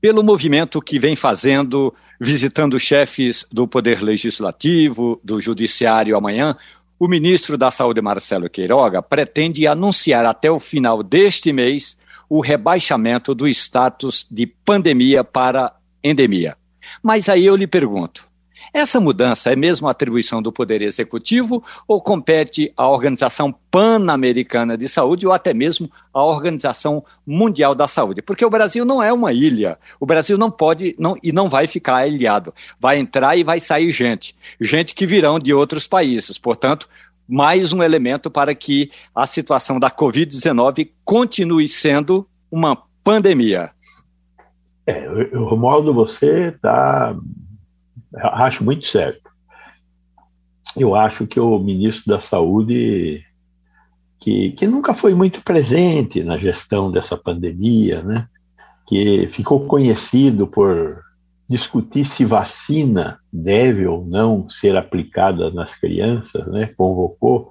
[0.00, 6.56] Pelo movimento que vem fazendo, visitando chefes do Poder Legislativo, do Judiciário amanhã,
[6.98, 11.96] o ministro da Saúde, Marcelo Queiroga, pretende anunciar até o final deste mês
[12.28, 16.56] o rebaixamento do status de pandemia para endemia.
[17.02, 18.25] Mas aí eu lhe pergunto:
[18.76, 25.26] essa mudança é mesmo atribuição do Poder Executivo ou compete à Organização Pan-Americana de Saúde
[25.26, 28.20] ou até mesmo à Organização Mundial da Saúde?
[28.20, 29.78] Porque o Brasil não é uma ilha.
[29.98, 32.52] O Brasil não pode não, e não vai ficar ilhado.
[32.78, 34.36] Vai entrar e vai sair gente.
[34.60, 36.36] Gente que virão de outros países.
[36.36, 36.86] Portanto,
[37.26, 43.70] mais um elemento para que a situação da Covid-19 continue sendo uma pandemia.
[44.86, 47.16] É, Romualdo, você está
[48.16, 49.30] acho muito certo.
[50.76, 53.24] Eu acho que o ministro da Saúde,
[54.20, 58.28] que, que nunca foi muito presente na gestão dessa pandemia, né?
[58.86, 61.02] que ficou conhecido por
[61.48, 66.66] discutir se vacina deve ou não ser aplicada nas crianças, né?
[66.76, 67.50] convocou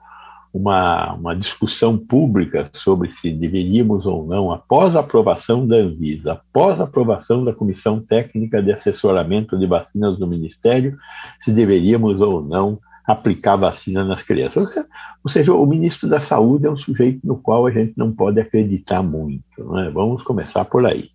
[0.56, 6.80] uma, uma discussão pública sobre se deveríamos ou não, após a aprovação da Anvisa, após
[6.80, 10.98] a aprovação da Comissão Técnica de Assessoramento de Vacinas do Ministério,
[11.42, 14.74] se deveríamos ou não aplicar vacina nas crianças.
[15.22, 18.40] Ou seja, o ministro da Saúde é um sujeito no qual a gente não pode
[18.40, 19.44] acreditar muito.
[19.58, 19.92] Né?
[19.94, 21.10] Vamos começar por aí.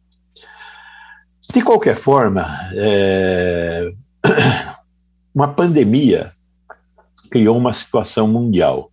[1.50, 3.90] De qualquer forma, é...
[5.34, 6.30] uma pandemia
[7.30, 8.89] criou uma situação mundial.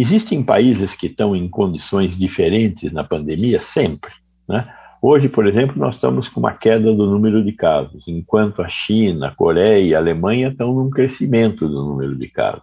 [0.00, 4.10] Existem países que estão em condições diferentes na pandemia sempre.
[4.48, 4.66] Né?
[5.02, 9.28] Hoje, por exemplo, nós estamos com uma queda do número de casos, enquanto a China,
[9.28, 12.62] a Coreia e a Alemanha estão num crescimento do número de casos.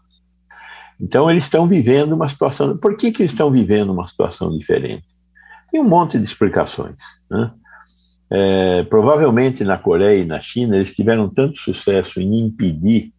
[1.00, 2.76] Então, eles estão vivendo uma situação.
[2.76, 5.06] Por que, que eles estão vivendo uma situação diferente?
[5.70, 6.96] Tem um monte de explicações.
[7.30, 7.52] Né?
[8.32, 13.14] É, provavelmente na Coreia e na China eles tiveram tanto sucesso em impedir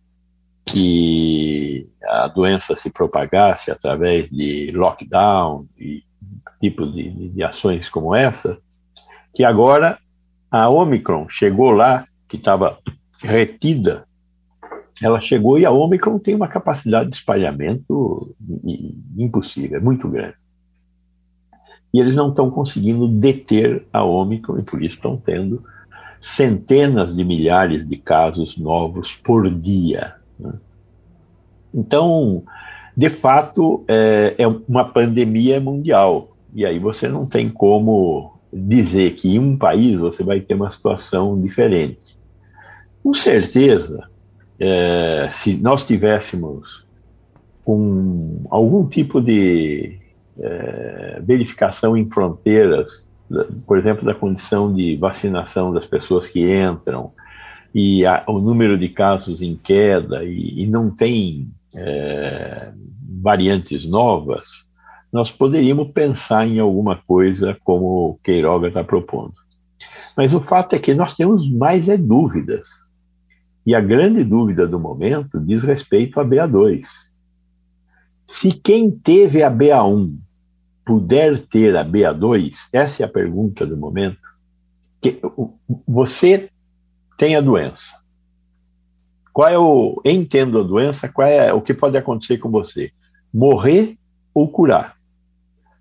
[0.73, 6.03] que a doença se propagasse através de lockdown e
[6.61, 8.59] tipos de, de, ações como essa,
[9.35, 9.99] que agora
[10.51, 12.79] a Omicron chegou lá, que estava
[13.23, 14.05] retida,
[15.03, 18.35] ela chegou e a Omicron tem uma capacidade de espalhamento
[19.17, 20.35] impossível, é muito grande.
[21.95, 25.63] E eles não estão conseguindo deter a Omicron e por isso estão tendo
[26.21, 30.18] centenas de milhares de casos novos por dia.
[30.39, 30.53] Né?
[31.75, 32.43] Então,
[32.97, 36.37] de fato, é, é, uma pandemia mundial.
[36.55, 40.71] E aí você não tem como dizer que em um país você vai ter uma
[40.71, 42.19] situação diferente.
[43.03, 44.09] Com certeza,
[44.59, 46.87] é, se nós tivéssemos
[47.67, 49.99] um, algum tipo de
[50.41, 53.05] é, verificação em fronteiras,
[53.67, 57.13] por exemplo, da condição de vacinação das pessoas que entram,
[57.75, 62.73] e a, o número de casos em queda, e, e não tem é,
[63.23, 64.69] variantes novas,
[65.13, 69.35] nós poderíamos pensar em alguma coisa como o Queiroga está propondo.
[70.17, 72.67] Mas o fato é que nós temos mais é dúvidas.
[73.65, 76.83] E a grande dúvida do momento diz respeito a BA2.
[78.27, 80.17] Se quem teve a BA1
[80.85, 84.19] puder ter a BA2, essa é a pergunta do momento.
[85.01, 85.21] Que
[85.87, 86.51] você
[87.19, 87.99] tem a doença.
[89.33, 92.93] Qual é o, entendo a doença, qual é o que pode acontecer com você?
[93.35, 93.99] Morrer
[94.33, 94.97] ou curar.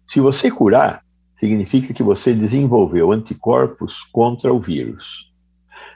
[0.05, 1.03] Se você curar,
[1.39, 5.31] significa que você desenvolveu anticorpos contra o vírus.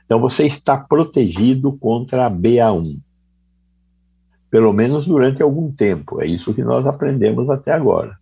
[0.06, 3.00] Então você está protegido contra a BA1.
[4.50, 6.22] Pelo menos durante algum tempo.
[6.22, 8.18] É isso que nós aprendemos até agora.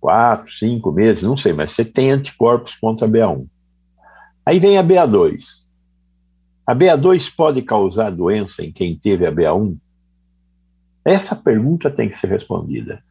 [0.00, 3.46] Quatro, cinco meses, não sei, mas você tem anticorpos contra a BA1.
[4.46, 5.60] Aí vem a BA2.
[6.70, 9.76] A BA2 pode causar doença em quem teve a BA1?
[11.04, 13.02] Essa pergunta tem que ser respondida.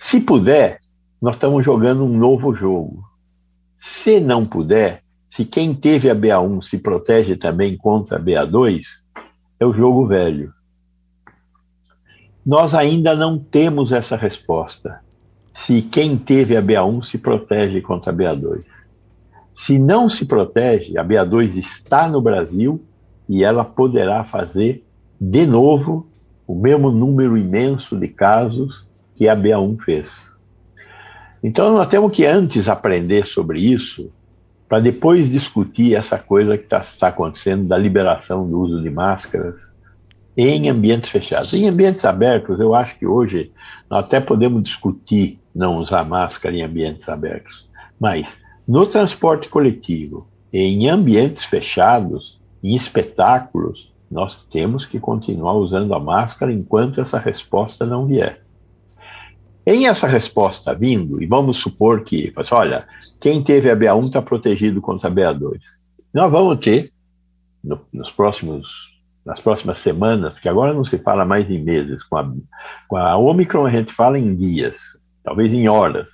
[0.00, 0.80] Se puder,
[1.22, 3.04] nós estamos jogando um novo jogo.
[3.78, 8.82] Se não puder, se quem teve a BA1 se protege também contra a BA2,
[9.60, 10.52] é o jogo velho.
[12.44, 14.98] Nós ainda não temos essa resposta.
[15.52, 18.64] Se quem teve a BA1 se protege contra a BA2.
[19.54, 22.84] Se não se protege, a BA2 está no Brasil
[23.28, 24.84] e ela poderá fazer
[25.20, 26.06] de novo
[26.46, 30.06] o mesmo número imenso de casos que a BA1 fez.
[31.42, 34.10] Então nós temos que antes aprender sobre isso
[34.68, 39.54] para depois discutir essa coisa que está tá acontecendo da liberação do uso de máscaras
[40.36, 41.52] em ambientes fechados.
[41.52, 43.52] Em ambientes abertos, eu acho que hoje
[43.88, 47.68] nós até podemos discutir não usar máscara em ambientes abertos,
[48.00, 48.34] mas
[48.66, 56.50] no transporte coletivo, em ambientes fechados, em espetáculos, nós temos que continuar usando a máscara
[56.50, 58.42] enquanto essa resposta não vier.
[59.66, 62.86] Em essa resposta vindo, e vamos supor que, olha,
[63.20, 65.58] quem teve a BA1 está protegido contra a BA2.
[66.12, 66.90] Nós vamos ter,
[67.62, 68.66] no, nos próximos,
[69.26, 72.32] nas próximas semanas, porque agora não se fala mais em meses, com a,
[72.88, 74.76] com a Omicron a gente fala em dias,
[75.22, 76.06] talvez em horas.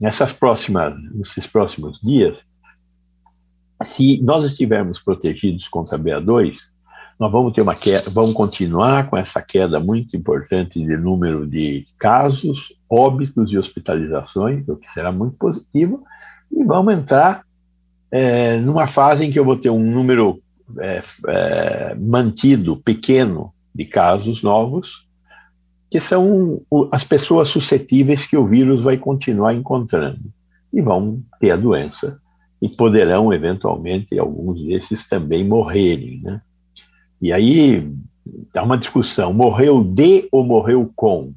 [0.00, 2.36] Nessas próximas, nesses próximos dias,
[3.84, 6.54] se nós estivermos protegidos contra a BA2,
[7.18, 11.86] nós vamos ter uma queda, vamos continuar com essa queda muito importante de número de
[11.98, 16.04] casos, óbitos e hospitalizações, o que será muito positivo,
[16.50, 17.44] e vamos entrar
[18.10, 20.40] é, numa fase em que eu vou ter um número
[20.78, 25.06] é, é, mantido, pequeno, de casos novos,
[25.90, 26.60] que são
[26.92, 30.32] as pessoas suscetíveis que o vírus vai continuar encontrando
[30.72, 32.20] e vão ter a doença
[32.60, 36.20] e poderão, eventualmente, alguns desses também morrerem.
[36.22, 36.40] Né?
[37.20, 37.90] E aí
[38.52, 41.32] dá uma discussão: morreu de ou morreu com?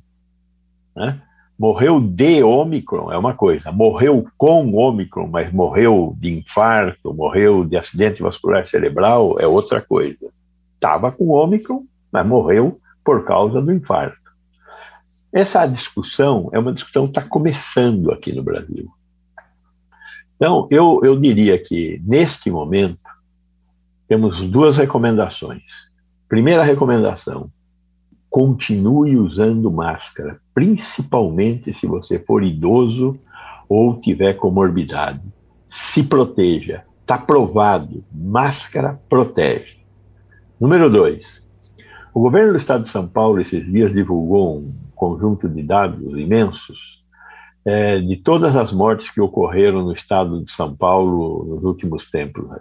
[0.95, 1.22] Né?
[1.57, 7.78] Morreu de Ômicron é uma coisa, morreu com Ômicron, mas morreu de infarto, morreu de
[7.78, 10.32] acidente vascular cerebral é outra coisa.
[10.74, 14.17] Estava com Ômicron, mas morreu por causa do infarto.
[15.32, 18.91] Essa discussão é uma discussão que está começando aqui no Brasil.
[20.42, 22.98] Então, eu, eu diria que, neste momento,
[24.08, 25.62] temos duas recomendações.
[26.28, 27.52] Primeira recomendação:
[28.28, 33.20] continue usando máscara, principalmente se você for idoso
[33.70, 35.22] ou tiver comorbidade.
[35.70, 36.86] Se proteja.
[37.02, 38.04] Está provado.
[38.12, 39.78] Máscara protege.
[40.60, 41.22] Número dois.
[42.16, 47.01] O governo do estado de São Paulo, esses dias, divulgou um conjunto de dados imensos
[47.66, 52.47] é, de todas as mortes que ocorreram no estado de São Paulo nos últimos tempos.
[52.49, 52.59] Né?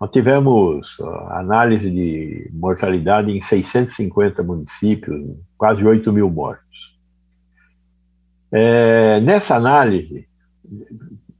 [0.00, 0.86] Nós tivemos
[1.30, 6.64] análise de mortalidade em 650 municípios, quase 8 mil mortos.
[8.52, 10.26] É, nessa análise,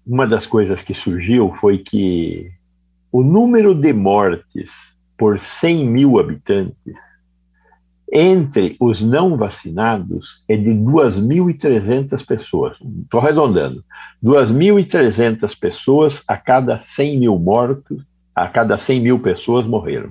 [0.06, 2.50] uma das coisas que surgiu foi que
[3.10, 4.70] o número de mortes
[5.16, 6.94] por 100 mil habitantes
[8.12, 12.76] entre os não vacinados é de 2.300 pessoas.
[13.02, 13.84] Estou arredondando.
[14.24, 18.02] 2.300 pessoas a cada 100 mil mortos,
[18.34, 20.10] a cada 100 mil pessoas morreram.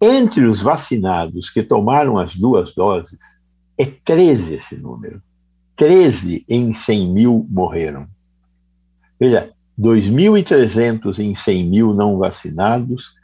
[0.00, 3.18] Entre os vacinados que tomaram as duas doses,
[3.76, 5.22] é 13 esse número.
[5.76, 8.06] 13 em 100 mil morreram.
[9.18, 13.14] Veja, 2.300 em 100 mil não vacinados,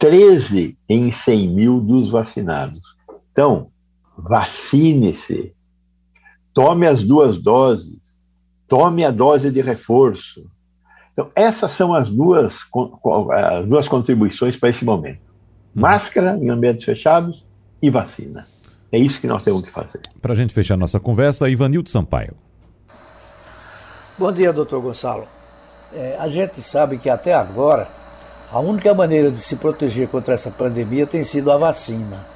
[0.00, 2.80] 13 em 100 mil dos vacinados.
[3.30, 3.68] Então,
[4.16, 5.52] vacine-se,
[6.54, 8.00] tome as duas doses,
[8.66, 10.50] tome a dose de reforço.
[11.12, 12.60] Então, essas são as duas,
[13.32, 15.20] as duas contribuições para esse momento:
[15.74, 17.44] máscara em ambientes fechados
[17.82, 18.46] e vacina.
[18.90, 20.00] É isso que nós temos que fazer.
[20.20, 22.34] Para a gente fechar nossa conversa, Ivanildo Sampaio.
[24.18, 25.28] Bom dia, doutor Gonçalo.
[25.92, 27.99] É, a gente sabe que até agora
[28.52, 32.26] a única maneira de se proteger contra essa pandemia tem sido a vacina.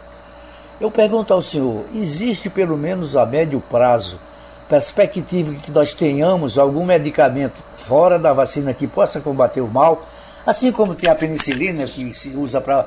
[0.80, 4.20] Eu pergunto ao senhor: existe pelo menos a médio prazo
[4.68, 10.06] perspectiva de que nós tenhamos algum medicamento fora da vacina que possa combater o mal?
[10.46, 12.86] Assim como tem a penicilina, que se usa para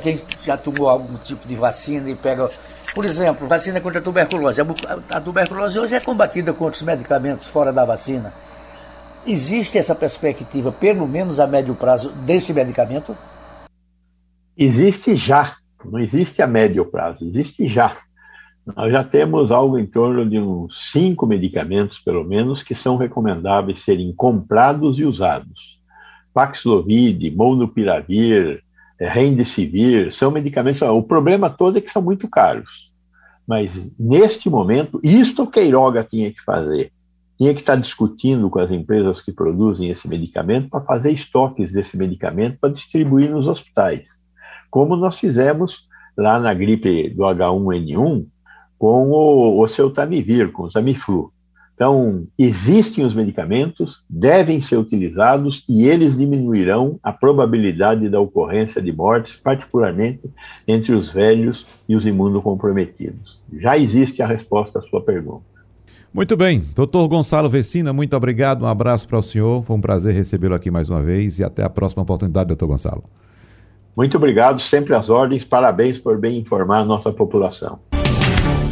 [0.00, 2.50] quem já tomou algum tipo de vacina e pega.
[2.94, 4.60] Por exemplo, vacina contra a tuberculose.
[5.10, 8.32] A tuberculose hoje é combatida com outros medicamentos fora da vacina.
[9.26, 13.16] Existe essa perspectiva, pelo menos a médio prazo, desse medicamento?
[14.56, 17.96] Existe já, não existe a médio prazo, existe já.
[18.76, 23.82] Nós já temos algo em torno de uns cinco medicamentos, pelo menos, que são recomendáveis
[23.82, 25.78] serem comprados e usados.
[26.34, 28.62] Paxlovid, Molnupiravir,
[29.00, 30.82] Remdesivir, são medicamentos.
[30.82, 32.90] O problema todo é que são muito caros.
[33.46, 36.92] Mas, neste momento, isto o Queiroga tinha que fazer
[37.38, 41.96] tinha que estar discutindo com as empresas que produzem esse medicamento para fazer estoques desse
[41.96, 44.06] medicamento para distribuir nos hospitais,
[44.68, 48.26] como nós fizemos lá na gripe do H1N1
[48.76, 51.32] com o oseltamivir, com o Zamiflu.
[51.74, 58.90] Então, existem os medicamentos, devem ser utilizados e eles diminuirão a probabilidade da ocorrência de
[58.90, 60.28] mortes, particularmente
[60.66, 63.38] entre os velhos e os imunocomprometidos.
[63.52, 65.57] Já existe a resposta à sua pergunta.
[66.12, 70.14] Muito bem, doutor Gonçalo Vecina, muito obrigado, um abraço para o senhor, foi um prazer
[70.14, 73.04] recebê-lo aqui mais uma vez e até a próxima oportunidade, doutor Gonçalo.
[73.94, 77.78] Muito obrigado, sempre às ordens, parabéns por bem informar a nossa população.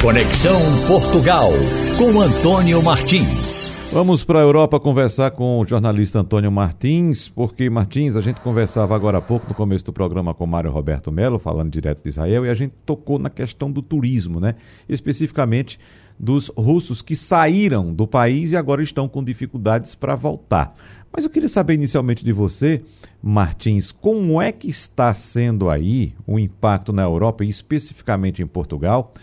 [0.01, 1.49] Conexão Portugal,
[1.97, 3.71] com Antônio Martins.
[3.91, 8.95] Vamos para a Europa conversar com o jornalista Antônio Martins, porque, Martins, a gente conversava
[8.95, 12.45] agora há pouco, no começo do programa, com Mário Roberto Melo, falando direto de Israel,
[12.45, 14.55] e a gente tocou na questão do turismo, né?
[14.89, 15.79] Especificamente
[16.19, 20.75] dos russos que saíram do país e agora estão com dificuldades para voltar.
[21.11, 22.81] Mas eu queria saber inicialmente de você,
[23.21, 29.13] Martins, como é que está sendo aí o impacto na Europa e especificamente em Portugal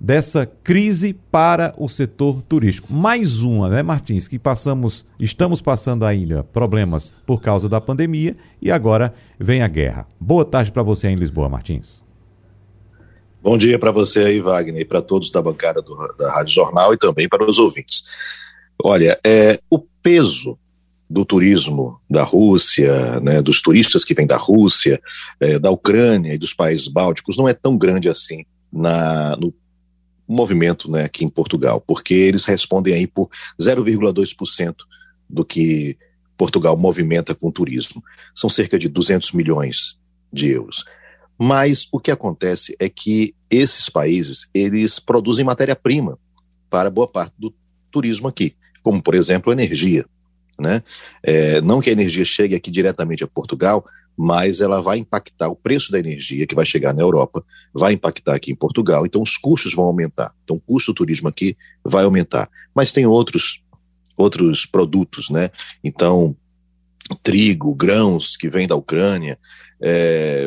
[0.00, 2.92] dessa crise para o setor turístico?
[2.92, 8.70] Mais uma, né, Martins, que passamos, estamos passando ainda problemas por causa da pandemia e
[8.70, 10.06] agora vem a guerra.
[10.18, 12.02] Boa tarde para você em Lisboa, Martins.
[13.42, 16.92] Bom dia para você aí, Wagner, e para todos da bancada do, da Rádio Jornal
[16.92, 18.04] e também para os ouvintes.
[18.82, 20.58] Olha, é, o peso
[21.08, 25.00] do turismo da Rússia, né, dos turistas que vêm da Rússia,
[25.40, 29.54] é, da Ucrânia e dos países bálticos não é tão grande assim na, no
[30.28, 34.74] movimento né, aqui em Portugal, porque eles respondem aí por 0,2%
[35.28, 35.96] do que
[36.36, 38.04] Portugal movimenta com turismo.
[38.34, 39.98] São cerca de 200 milhões
[40.30, 40.84] de euros.
[41.42, 46.18] Mas o que acontece é que esses países, eles produzem matéria-prima
[46.68, 47.54] para boa parte do
[47.90, 50.04] turismo aqui, como, por exemplo, energia.
[50.58, 50.82] Né?
[51.22, 53.82] É, não que a energia chegue aqui diretamente a Portugal,
[54.14, 58.34] mas ela vai impactar o preço da energia que vai chegar na Europa, vai impactar
[58.34, 60.34] aqui em Portugal, então os custos vão aumentar.
[60.44, 62.50] Então o custo do turismo aqui vai aumentar.
[62.74, 63.62] Mas tem outros
[64.14, 65.50] outros produtos, né?
[65.82, 66.36] Então
[67.22, 69.38] trigo, grãos que vêm da Ucrânia,
[69.80, 70.46] é,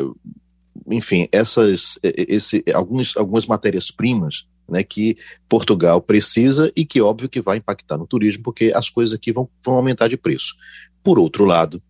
[0.87, 5.17] enfim, essas, esse, alguns, algumas matérias-primas né, que
[5.47, 9.49] Portugal precisa e que óbvio que vai impactar no turismo, porque as coisas aqui vão,
[9.63, 10.55] vão aumentar de preço.
[11.03, 11.81] Por outro lado,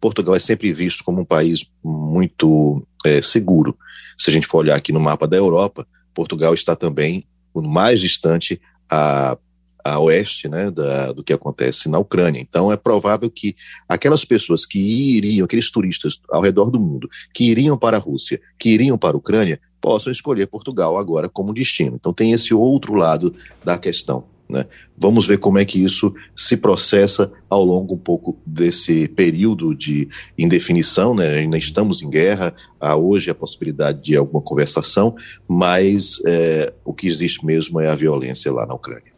[0.00, 3.76] Portugal é sempre visto como um país muito é, seguro.
[4.16, 8.00] Se a gente for olhar aqui no mapa da Europa, Portugal está também o mais
[8.00, 9.36] distante a
[9.84, 12.40] a oeste né, da, do que acontece na Ucrânia.
[12.40, 13.54] Então é provável que
[13.88, 18.40] aquelas pessoas que iriam, aqueles turistas ao redor do mundo, que iriam para a Rússia,
[18.58, 21.96] que iriam para a Ucrânia, possam escolher Portugal agora como destino.
[21.98, 24.24] Então tem esse outro lado da questão.
[24.50, 24.66] Né?
[24.98, 30.08] Vamos ver como é que isso se processa ao longo um pouco desse período de
[30.36, 31.14] indefinição.
[31.14, 31.38] Né?
[31.38, 35.14] Ainda estamos em guerra, há hoje a possibilidade de alguma conversação,
[35.46, 39.09] mas é, o que existe mesmo é a violência lá na Ucrânia.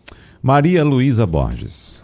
[0.43, 2.03] Maria Luísa Borges.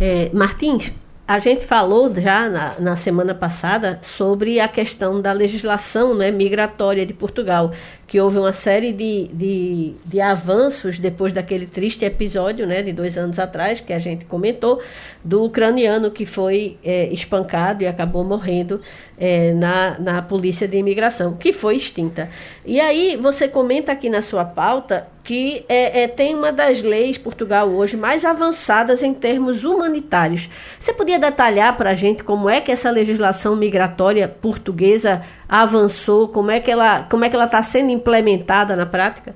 [0.00, 0.94] É, Martins,
[1.28, 7.04] a gente falou já na, na, semana passada sobre a questão da legislação né, migratória
[7.04, 7.70] de Portugal,
[8.06, 13.18] que houve uma série de, de, de, avanços depois daquele triste episódio né, de dois
[13.18, 14.80] anos atrás, que a gente comentou,
[15.24, 18.80] do ucraniano que foi é, espancado e acabou morrendo
[19.18, 22.30] é, na, na polícia de imigração, que foi extinta.
[22.64, 27.18] E aí você comenta aqui na sua pauta que é, é, tem uma das leis
[27.18, 30.48] Portugal hoje mais avançadas em termos humanitários.
[30.78, 36.50] Você podia detalhar para a gente como é que essa legislação migratória portuguesa avançou, como
[36.50, 39.34] é que ela como é que ela está sendo implementada na prática?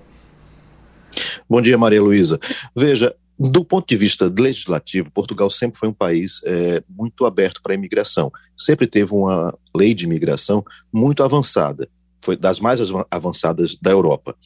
[1.48, 2.38] Bom dia, Maria Luísa.
[2.74, 7.72] Veja, do ponto de vista legislativo, Portugal sempre foi um país é, muito aberto para
[7.72, 8.30] a imigração.
[8.56, 11.88] Sempre teve uma lei de imigração muito avançada,
[12.20, 12.80] foi das mais
[13.10, 14.36] avançadas da Europa.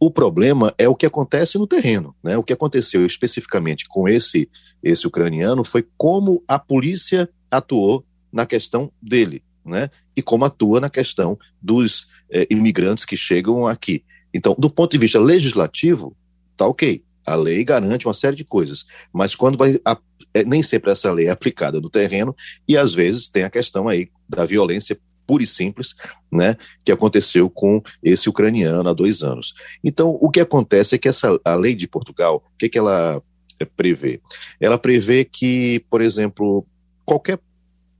[0.00, 2.14] O problema é o que acontece no terreno.
[2.22, 2.36] Né?
[2.36, 4.48] O que aconteceu especificamente com esse,
[4.82, 9.90] esse ucraniano foi como a polícia atuou na questão dele, né?
[10.18, 14.04] e como atua na questão dos é, imigrantes que chegam aqui.
[14.34, 16.16] Então, do ponto de vista legislativo,
[16.56, 17.04] tá ok.
[17.24, 19.96] A lei garante uma série de coisas, mas quando vai, a,
[20.34, 22.34] é, nem sempre essa lei é aplicada no terreno
[22.66, 25.94] e às vezes tem a questão aí da violência pura e simples,
[26.32, 29.54] né, que aconteceu com esse ucraniano há dois anos.
[29.84, 33.22] Então, o que acontece é que essa a lei de Portugal, o que, que ela
[33.60, 34.20] é, prevê?
[34.58, 36.66] Ela prevê que, por exemplo,
[37.04, 37.38] qualquer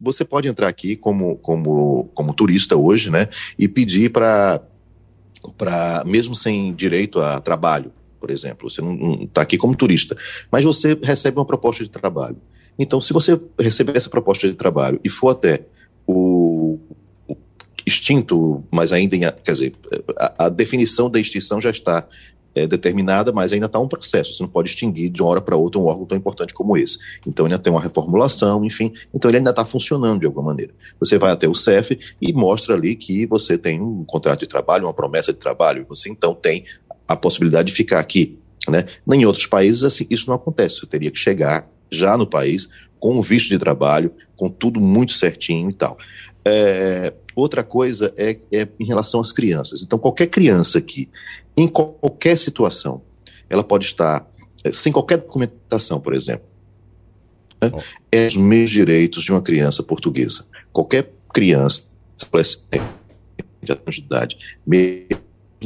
[0.01, 3.29] você pode entrar aqui como, como, como turista hoje, né,
[3.59, 4.63] e pedir para
[6.07, 10.17] mesmo sem direito a trabalho, por exemplo, você não está aqui como turista,
[10.51, 12.37] mas você recebe uma proposta de trabalho.
[12.79, 15.65] Então, se você receber essa proposta de trabalho e for até
[16.07, 16.79] o,
[17.89, 19.75] extinto, mas ainda em, quer dizer,
[20.17, 22.07] a, a definição da extinção já está
[22.59, 24.35] é, determinada, mas ainda está um processo.
[24.35, 26.99] Você não pode extinguir de uma hora para outra um órgão tão importante como esse.
[27.27, 28.93] Então ainda tem uma reformulação, enfim.
[29.15, 30.73] Então ele ainda está funcionando de alguma maneira.
[30.99, 34.87] Você vai até o CEF e mostra ali que você tem um contrato de trabalho,
[34.87, 35.87] uma promessa de trabalho.
[35.89, 36.65] Você então tem
[37.07, 38.39] a possibilidade de ficar aqui.
[38.69, 38.85] Né?
[39.13, 40.81] Em outros países assim, isso não acontece.
[40.81, 45.13] Você teria que chegar já no país com o visto de trabalho, com tudo muito
[45.13, 45.97] certinho e tal.
[46.45, 49.83] É, outra coisa é, é em relação às crianças.
[49.83, 51.09] Então, qualquer criança que,
[51.63, 53.03] em qualquer situação,
[53.49, 54.27] ela pode estar
[54.65, 56.47] é, sem qualquer documentação, por exemplo,
[57.61, 57.83] né, oh.
[58.13, 60.45] é os mesmos direitos de uma criança portuguesa.
[60.73, 61.89] Qualquer criança,
[63.63, 65.09] de idade, mesmo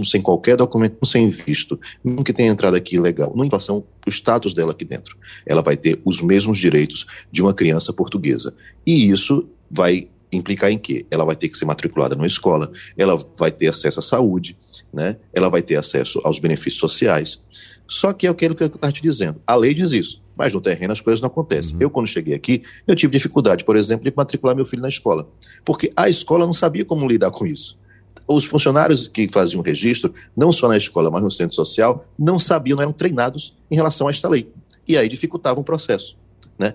[0.05, 4.55] sem qualquer documento, sem visto, mesmo que tenha entrado aqui ilegal, não relação o status
[4.55, 8.55] dela aqui dentro, ela vai ter os mesmos direitos de uma criança portuguesa.
[8.87, 11.07] E isso vai implicar em quê?
[11.11, 14.57] Ela vai ter que ser matriculada numa escola, ela vai ter acesso à saúde,
[14.93, 15.17] né?
[15.33, 17.41] ela vai ter acesso aos benefícios sociais.
[17.87, 19.41] Só que é aquilo que eu estava te dizendo.
[19.47, 21.77] A lei diz isso, mas no terreno as coisas não acontecem.
[21.77, 21.83] Uhum.
[21.83, 25.29] Eu, quando cheguei aqui, eu tive dificuldade, por exemplo, de matricular meu filho na escola,
[25.65, 27.79] porque a escola não sabia como lidar com isso.
[28.27, 32.39] Os funcionários que faziam o registro, não só na escola, mas no centro social, não
[32.39, 34.51] sabiam, não eram treinados em relação a esta lei.
[34.87, 36.17] E aí dificultava o processo.
[36.59, 36.75] Né?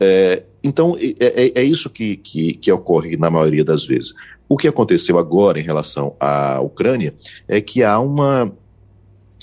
[0.00, 4.14] É, então, é, é, é isso que, que, que, ocorre na maioria das vezes.
[4.48, 7.14] O que aconteceu agora em relação à Ucrânia
[7.46, 8.52] é que há uma,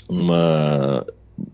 [0.08, 1.06] uma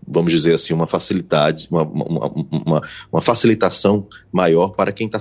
[0.07, 2.81] vamos dizer assim, uma facilidade, uma, uma, uma,
[3.11, 5.19] uma facilitação maior para quem está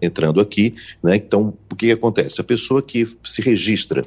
[0.00, 0.74] entrando aqui.
[1.02, 1.16] Né?
[1.16, 2.40] Então, o que, acontece?
[2.40, 4.04] A pessoa que se registra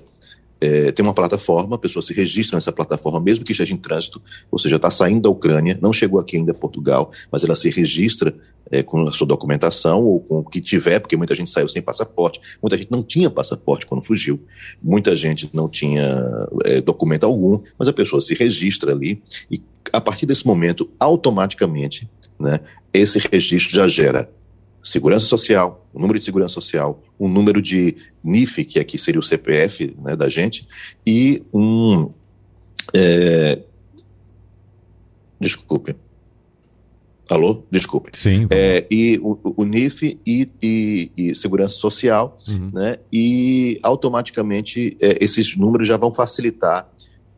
[0.61, 4.21] é, tem uma plataforma, a pessoa se registra nessa plataforma, mesmo que esteja em trânsito,
[4.49, 7.69] ou seja, está saindo da Ucrânia, não chegou aqui ainda a Portugal, mas ela se
[7.69, 8.34] registra
[8.72, 11.82] é, com a sua documentação ou com o que tiver, porque muita gente saiu sem
[11.82, 14.39] passaporte, muita gente não tinha passaporte quando fugiu,
[14.82, 19.61] muita gente não tinha é, documento algum, mas a pessoa se registra ali e
[19.91, 22.09] a partir desse momento, automaticamente,
[22.39, 22.59] né,
[22.93, 24.30] esse registro já gera
[24.84, 29.24] segurança social, o número de segurança social, um número de NIF, que aqui seria o
[29.24, 30.68] CPF né, da gente,
[31.05, 32.11] e um.
[32.93, 33.59] É,
[35.39, 35.95] desculpe.
[37.30, 37.63] Alô?
[37.71, 38.11] Desculpe.
[38.13, 38.47] Sim.
[38.51, 42.69] É, e o, o NIF e, e, e, segurança social, uhum.
[42.73, 42.99] né?
[43.11, 46.88] E automaticamente é, esses números já vão facilitar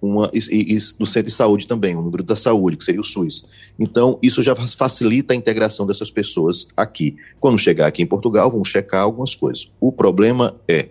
[0.01, 3.03] uma, e, e, no centro de saúde também, o número da saúde, que seria o
[3.03, 3.47] SUS.
[3.79, 7.15] Então, isso já facilita a integração dessas pessoas aqui.
[7.39, 9.71] Quando chegar aqui em Portugal, vão checar algumas coisas.
[9.79, 10.89] O problema é,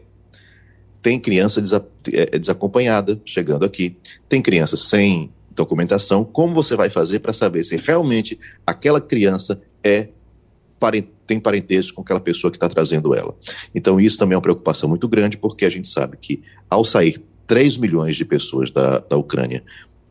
[1.03, 3.97] tem criança desa, é, desacompanhada chegando aqui,
[4.29, 10.09] tem criança sem documentação, como você vai fazer para saber se realmente aquela criança é
[11.27, 13.35] tem parentesco com aquela pessoa que está trazendo ela.
[13.75, 17.21] Então, isso também é uma preocupação muito grande, porque a gente sabe que, ao sair
[17.47, 19.63] 3 milhões de pessoas da, da Ucrânia.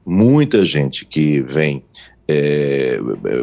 [0.06, 1.84] Muita gente que vem
[2.28, 2.98] é,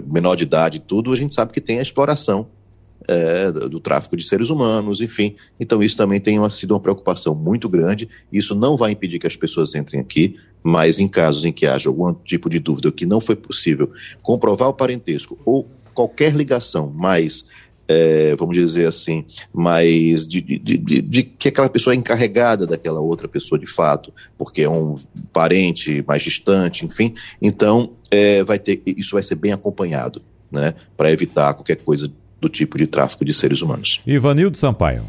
[0.07, 2.49] menor de idade e tudo, a gente sabe que tem a exploração
[3.09, 5.35] é, do tráfico de seres humanos, enfim.
[5.59, 8.09] Então, isso também tem uma, sido uma preocupação muito grande.
[8.33, 11.89] Isso não vai impedir que as pessoas entrem aqui, mas em casos em que haja
[11.89, 13.91] algum tipo de dúvida que não foi possível
[14.23, 17.45] comprovar o parentesco ou qualquer ligação mais
[17.89, 23.01] é, vamos dizer assim, mais de, de, de, de, que aquela pessoa é encarregada daquela
[23.01, 24.95] outra pessoa de fato, porque é um
[25.33, 27.15] parente mais distante, enfim.
[27.41, 32.11] Então, é, vai ter, isso vai ser bem acompanhado, né, para evitar qualquer coisa
[32.43, 34.03] do tipo de tráfico de seres humanos.
[34.05, 35.05] Ivanildo Sampaio.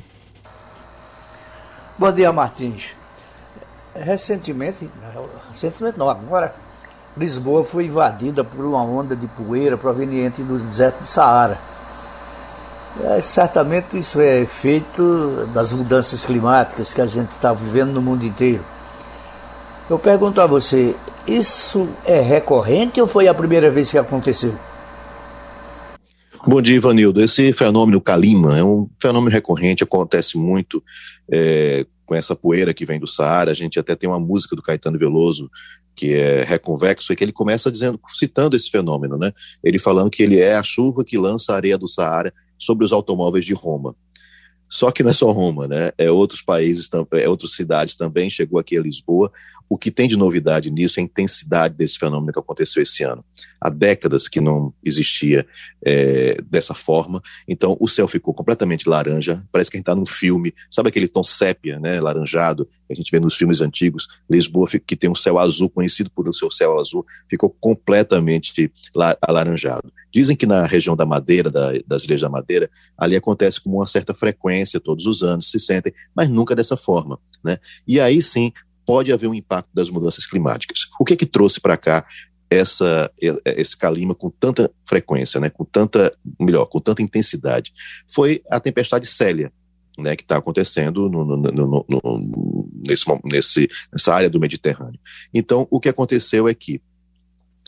[1.98, 2.96] Bom dia, Martins.
[3.96, 4.88] Recentemente,
[5.52, 6.54] recentemente não, agora,
[7.18, 11.74] Lisboa foi invadida por uma onda de poeira proveniente do deserto de Saara
[13.02, 18.24] é, certamente isso é efeito das mudanças climáticas que a gente está vivendo no mundo
[18.24, 18.64] inteiro.
[19.90, 24.54] Eu pergunto a você, isso é recorrente ou foi a primeira vez que aconteceu?
[26.46, 27.22] Bom dia, Ivanildo.
[27.22, 30.84] Esse fenômeno Calima é um fenômeno recorrente, acontece muito
[31.32, 33.52] é, com essa poeira que vem do Saara.
[33.52, 35.50] A gente até tem uma música do Caetano Veloso
[35.96, 39.32] que é reconvexo, é que ele começa dizendo, citando esse fenômeno, né?
[39.64, 42.92] Ele falando que ele é a chuva que lança a areia do Saara sobre os
[42.92, 43.96] automóveis de Roma.
[44.70, 45.92] Só que não é só Roma, né?
[45.98, 48.30] É outros países, é outras cidades também.
[48.30, 49.32] Chegou aqui a Lisboa.
[49.70, 53.24] O que tem de novidade nisso é a intensidade desse fenômeno que aconteceu esse ano.
[53.60, 55.48] Há décadas que não existia
[55.82, 57.22] é, dessa forma.
[57.48, 59.42] Então, o céu ficou completamente laranja.
[59.52, 60.54] Parece que a gente está num filme.
[60.70, 62.02] Sabe aquele tom sépia, né?
[62.02, 64.08] Laranjado, que a gente vê nos filmes antigos.
[64.30, 68.70] Lisboa, que tem um céu azul, conhecido por o seu céu azul, ficou completamente
[69.22, 69.92] alaranjado.
[70.14, 73.88] Dizem que na região da Madeira, da, das Ilhas da Madeira, ali acontece com uma
[73.88, 77.18] certa frequência, todos os anos se sentem, mas nunca dessa forma.
[77.44, 77.58] Né?
[77.88, 78.52] E aí sim
[78.86, 80.88] pode haver um impacto das mudanças climáticas.
[81.00, 82.06] O que que trouxe para cá
[82.50, 83.12] essa,
[83.46, 87.72] esse calima com tanta frequência, né, com tanta, melhor, com tanta intensidade?
[88.08, 89.52] Foi a tempestade Célia,
[89.98, 95.00] né, que está acontecendo no, no, no, nesse, nesse, nessa área do Mediterrâneo.
[95.34, 96.82] Então, o que aconteceu é que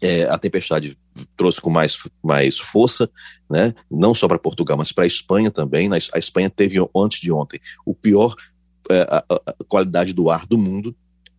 [0.01, 0.97] é, a tempestade
[1.38, 3.09] trouxe com mais, mais força,
[3.49, 3.74] né?
[3.89, 5.89] não só para Portugal, mas para a Espanha também.
[6.13, 8.36] A Espanha teve, antes de ontem, o pior
[8.89, 10.95] é, a, a qualidade do ar do mundo.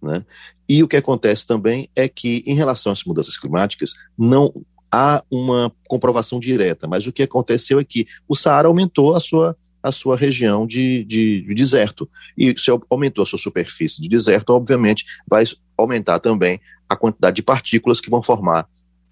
[0.06, 0.24] Né?
[0.68, 4.52] E o que acontece também é que, em relação às mudanças climáticas, não
[4.90, 9.56] há uma comprovação direta, mas o que aconteceu é que o Saara aumentou a sua,
[9.82, 12.08] a sua região de, de, de deserto.
[12.36, 15.44] E se aumentou a sua superfície de deserto, obviamente vai
[15.76, 18.66] aumentar também a quantidade de partículas que vão formar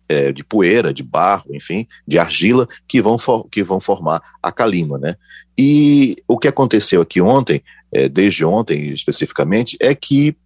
[0.08, 4.52] é, de poeira, de barro, enfim, de argila, que vão, for, que vão formar a
[4.52, 5.16] calima, né?
[5.56, 10.36] E o que aconteceu aqui ontem, é, desde ontem especificamente, é que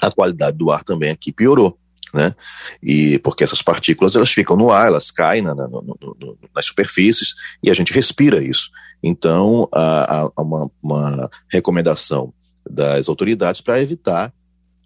[0.00, 1.78] a qualidade do ar também aqui piorou,
[2.12, 2.34] né?
[2.82, 6.66] E porque essas partículas elas ficam no ar, elas caem na, na, no, no, nas
[6.66, 8.70] superfícies e a gente respira isso.
[9.02, 12.32] Então, há, há uma, uma recomendação
[12.68, 14.32] das autoridades para evitar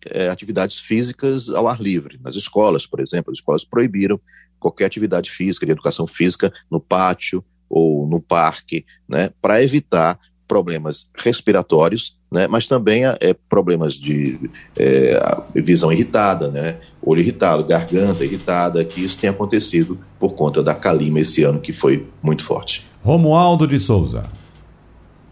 [0.06, 2.18] é, atividades físicas ao ar livre.
[2.22, 4.20] Nas escolas, por exemplo, as escolas proibiram
[4.58, 10.18] qualquer atividade física, de educação física, no pátio ou no parque, né, para evitar
[10.50, 15.16] problemas respiratórios, né, mas também é, problemas de é,
[15.54, 21.20] visão irritada, né, olho irritado, garganta irritada, que isso tem acontecido por conta da calima
[21.20, 22.84] esse ano, que foi muito forte.
[23.00, 24.24] Romualdo de Souza.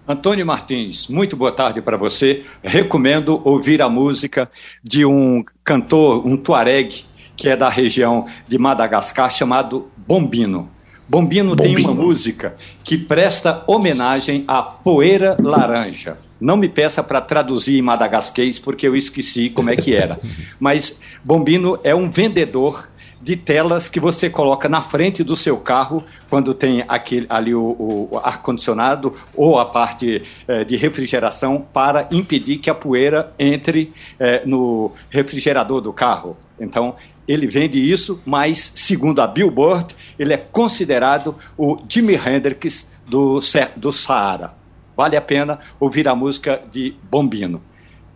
[0.07, 2.45] Antônio Martins, muito boa tarde para você.
[2.62, 4.49] Recomendo ouvir a música
[4.85, 7.05] de um cantor, um tuareg,
[7.37, 10.71] que é da região de Madagascar, chamado Bombino.
[11.09, 16.19] Bombino, Bombino tem uma música que presta homenagem à poeira laranja.
[16.41, 20.21] Não me peça para traduzir em madagasquês, porque eu esqueci como é que era.
[20.61, 22.89] Mas Bombino é um vendedor
[23.21, 28.09] de telas que você coloca na frente do seu carro quando tem aquele, ali o,
[28.11, 34.43] o ar-condicionado ou a parte eh, de refrigeração para impedir que a poeira entre eh,
[34.47, 36.37] no refrigerador do carro.
[36.61, 36.97] Então,
[37.27, 43.41] ele vende isso, mas, segundo a Billboard, ele é considerado o Jimi Hendrix do,
[43.77, 44.55] do Saara.
[44.97, 47.62] Vale a pena ouvir a música de Bombino.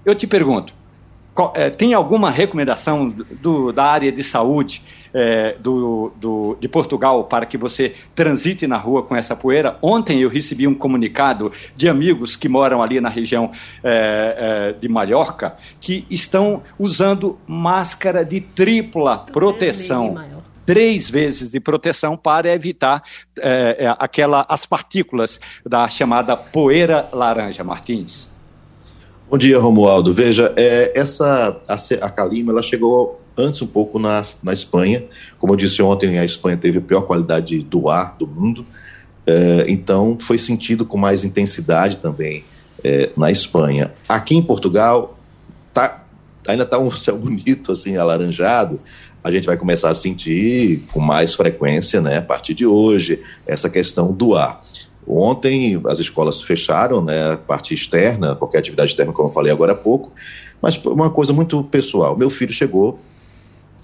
[0.05, 0.74] Eu te pergunto,
[1.54, 4.82] é, tem alguma recomendação do, da área de saúde
[5.14, 9.78] é, do, do, de Portugal para que você transite na rua com essa poeira?
[9.80, 13.50] Ontem eu recebi um comunicado de amigos que moram ali na região
[13.82, 20.16] é, é de Mallorca que estão usando máscara de tripla proteção
[20.64, 23.02] três vezes de proteção para evitar
[23.98, 28.31] aquela, as partículas da chamada poeira laranja, Martins.
[29.32, 30.12] Bom dia, Romualdo.
[30.12, 35.04] Veja, é, essa a, a Calima ela chegou antes um pouco na, na Espanha.
[35.38, 38.66] Como eu disse ontem, a Espanha teve a pior qualidade do ar do mundo.
[39.26, 42.44] É, então, foi sentido com mais intensidade também
[42.84, 43.94] é, na Espanha.
[44.06, 45.18] Aqui em Portugal,
[45.72, 46.04] tá,
[46.46, 48.78] ainda está um céu bonito, assim, alaranjado.
[49.24, 53.70] A gente vai começar a sentir com mais frequência, né, a partir de hoje, essa
[53.70, 54.60] questão do ar.
[55.07, 59.72] Ontem as escolas fecharam, né, a parte externa, qualquer atividade externa, como eu falei agora
[59.72, 60.12] há pouco,
[60.61, 62.16] mas uma coisa muito pessoal.
[62.16, 63.00] Meu filho chegou,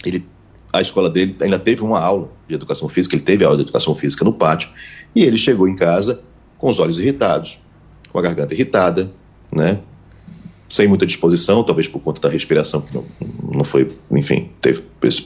[0.05, 0.25] ele,
[0.73, 3.95] a escola dele ainda teve uma aula de educação física, ele teve aula de educação
[3.97, 4.71] física no pátio,
[5.14, 6.21] e ele chegou em casa
[6.57, 7.59] com os olhos irritados,
[8.12, 9.11] com a garganta irritada,
[9.51, 9.81] né,
[10.71, 13.05] sem muita disposição, talvez por conta da respiração, que não,
[13.53, 14.85] não foi, enfim, teve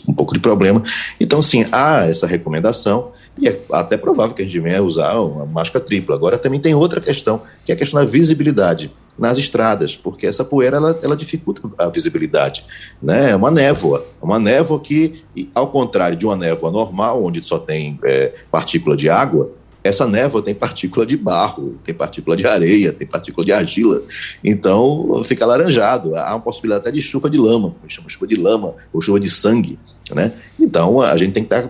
[0.09, 0.83] um pouco de problema.
[1.21, 5.47] Então, sim, há essa recomendação e é até provável que a gente venha usar uma
[5.47, 6.15] máscara tripla.
[6.15, 10.45] Agora também tem outra questão, que é a questão da visibilidade nas estradas, porque essa
[10.45, 12.65] poeira ela, ela dificulta a visibilidade.
[13.03, 13.31] Né?
[13.31, 15.23] É uma névoa, é uma névoa que,
[15.55, 19.51] ao contrário de uma névoa normal, onde só tem é, partícula de água,
[19.85, 24.03] essa névoa tem partícula de barro, tem partícula de areia, tem partícula de argila.
[24.43, 26.15] Então fica alaranjado.
[26.15, 29.29] Há uma possibilidade até de chuva de lama, chama chuva de lama ou chuva de
[29.29, 29.79] sangue.
[30.15, 30.33] Né?
[30.59, 31.69] Então a gente tem que estar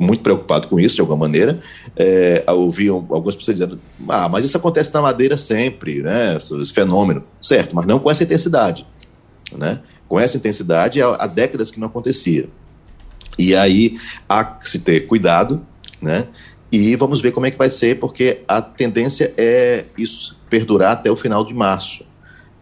[0.00, 1.60] muito preocupado com isso, de alguma maneira.
[1.94, 3.78] É, ouvi algumas pessoas dizendo,
[4.08, 6.36] ah, mas isso acontece na madeira sempre, né?
[6.36, 7.22] Esse fenômeno.
[7.40, 8.86] Certo, mas não com essa intensidade.
[9.52, 9.80] Né?
[10.08, 12.48] Com essa intensidade, há, há décadas que não acontecia.
[13.38, 13.98] E aí
[14.28, 15.60] há que se ter cuidado,
[16.00, 16.28] né?
[16.72, 21.10] E vamos ver como é que vai ser, porque a tendência é isso perdurar até
[21.10, 22.04] o final de março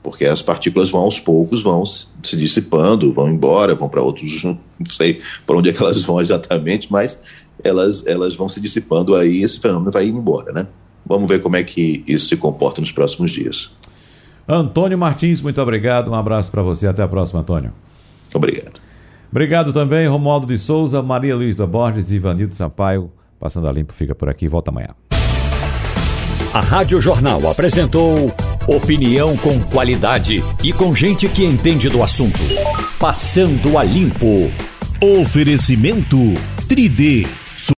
[0.03, 4.59] porque as partículas vão aos poucos, vão se dissipando, vão embora, vão para outros, não
[4.89, 7.21] sei por onde é que elas vão exatamente, mas
[7.63, 10.67] elas, elas vão se dissipando aí esse fenômeno vai indo embora, né?
[11.05, 13.71] Vamos ver como é que isso se comporta nos próximos dias.
[14.47, 17.73] Antônio Martins, muito obrigado, um abraço para você, até a próxima, Antônio.
[18.35, 18.81] Obrigado.
[19.31, 23.11] Obrigado também, Romualdo de Souza, Maria Luísa Borges e Ivanildo Sampaio.
[23.39, 24.95] Passando a limpo, fica por aqui, volta amanhã.
[26.53, 28.33] A Rádio Jornal apresentou
[28.69, 32.39] opinião com qualidade e com gente que entende do assunto.
[32.99, 34.53] Passando a limpo.
[35.01, 36.17] Oferecimento
[36.69, 37.27] 3D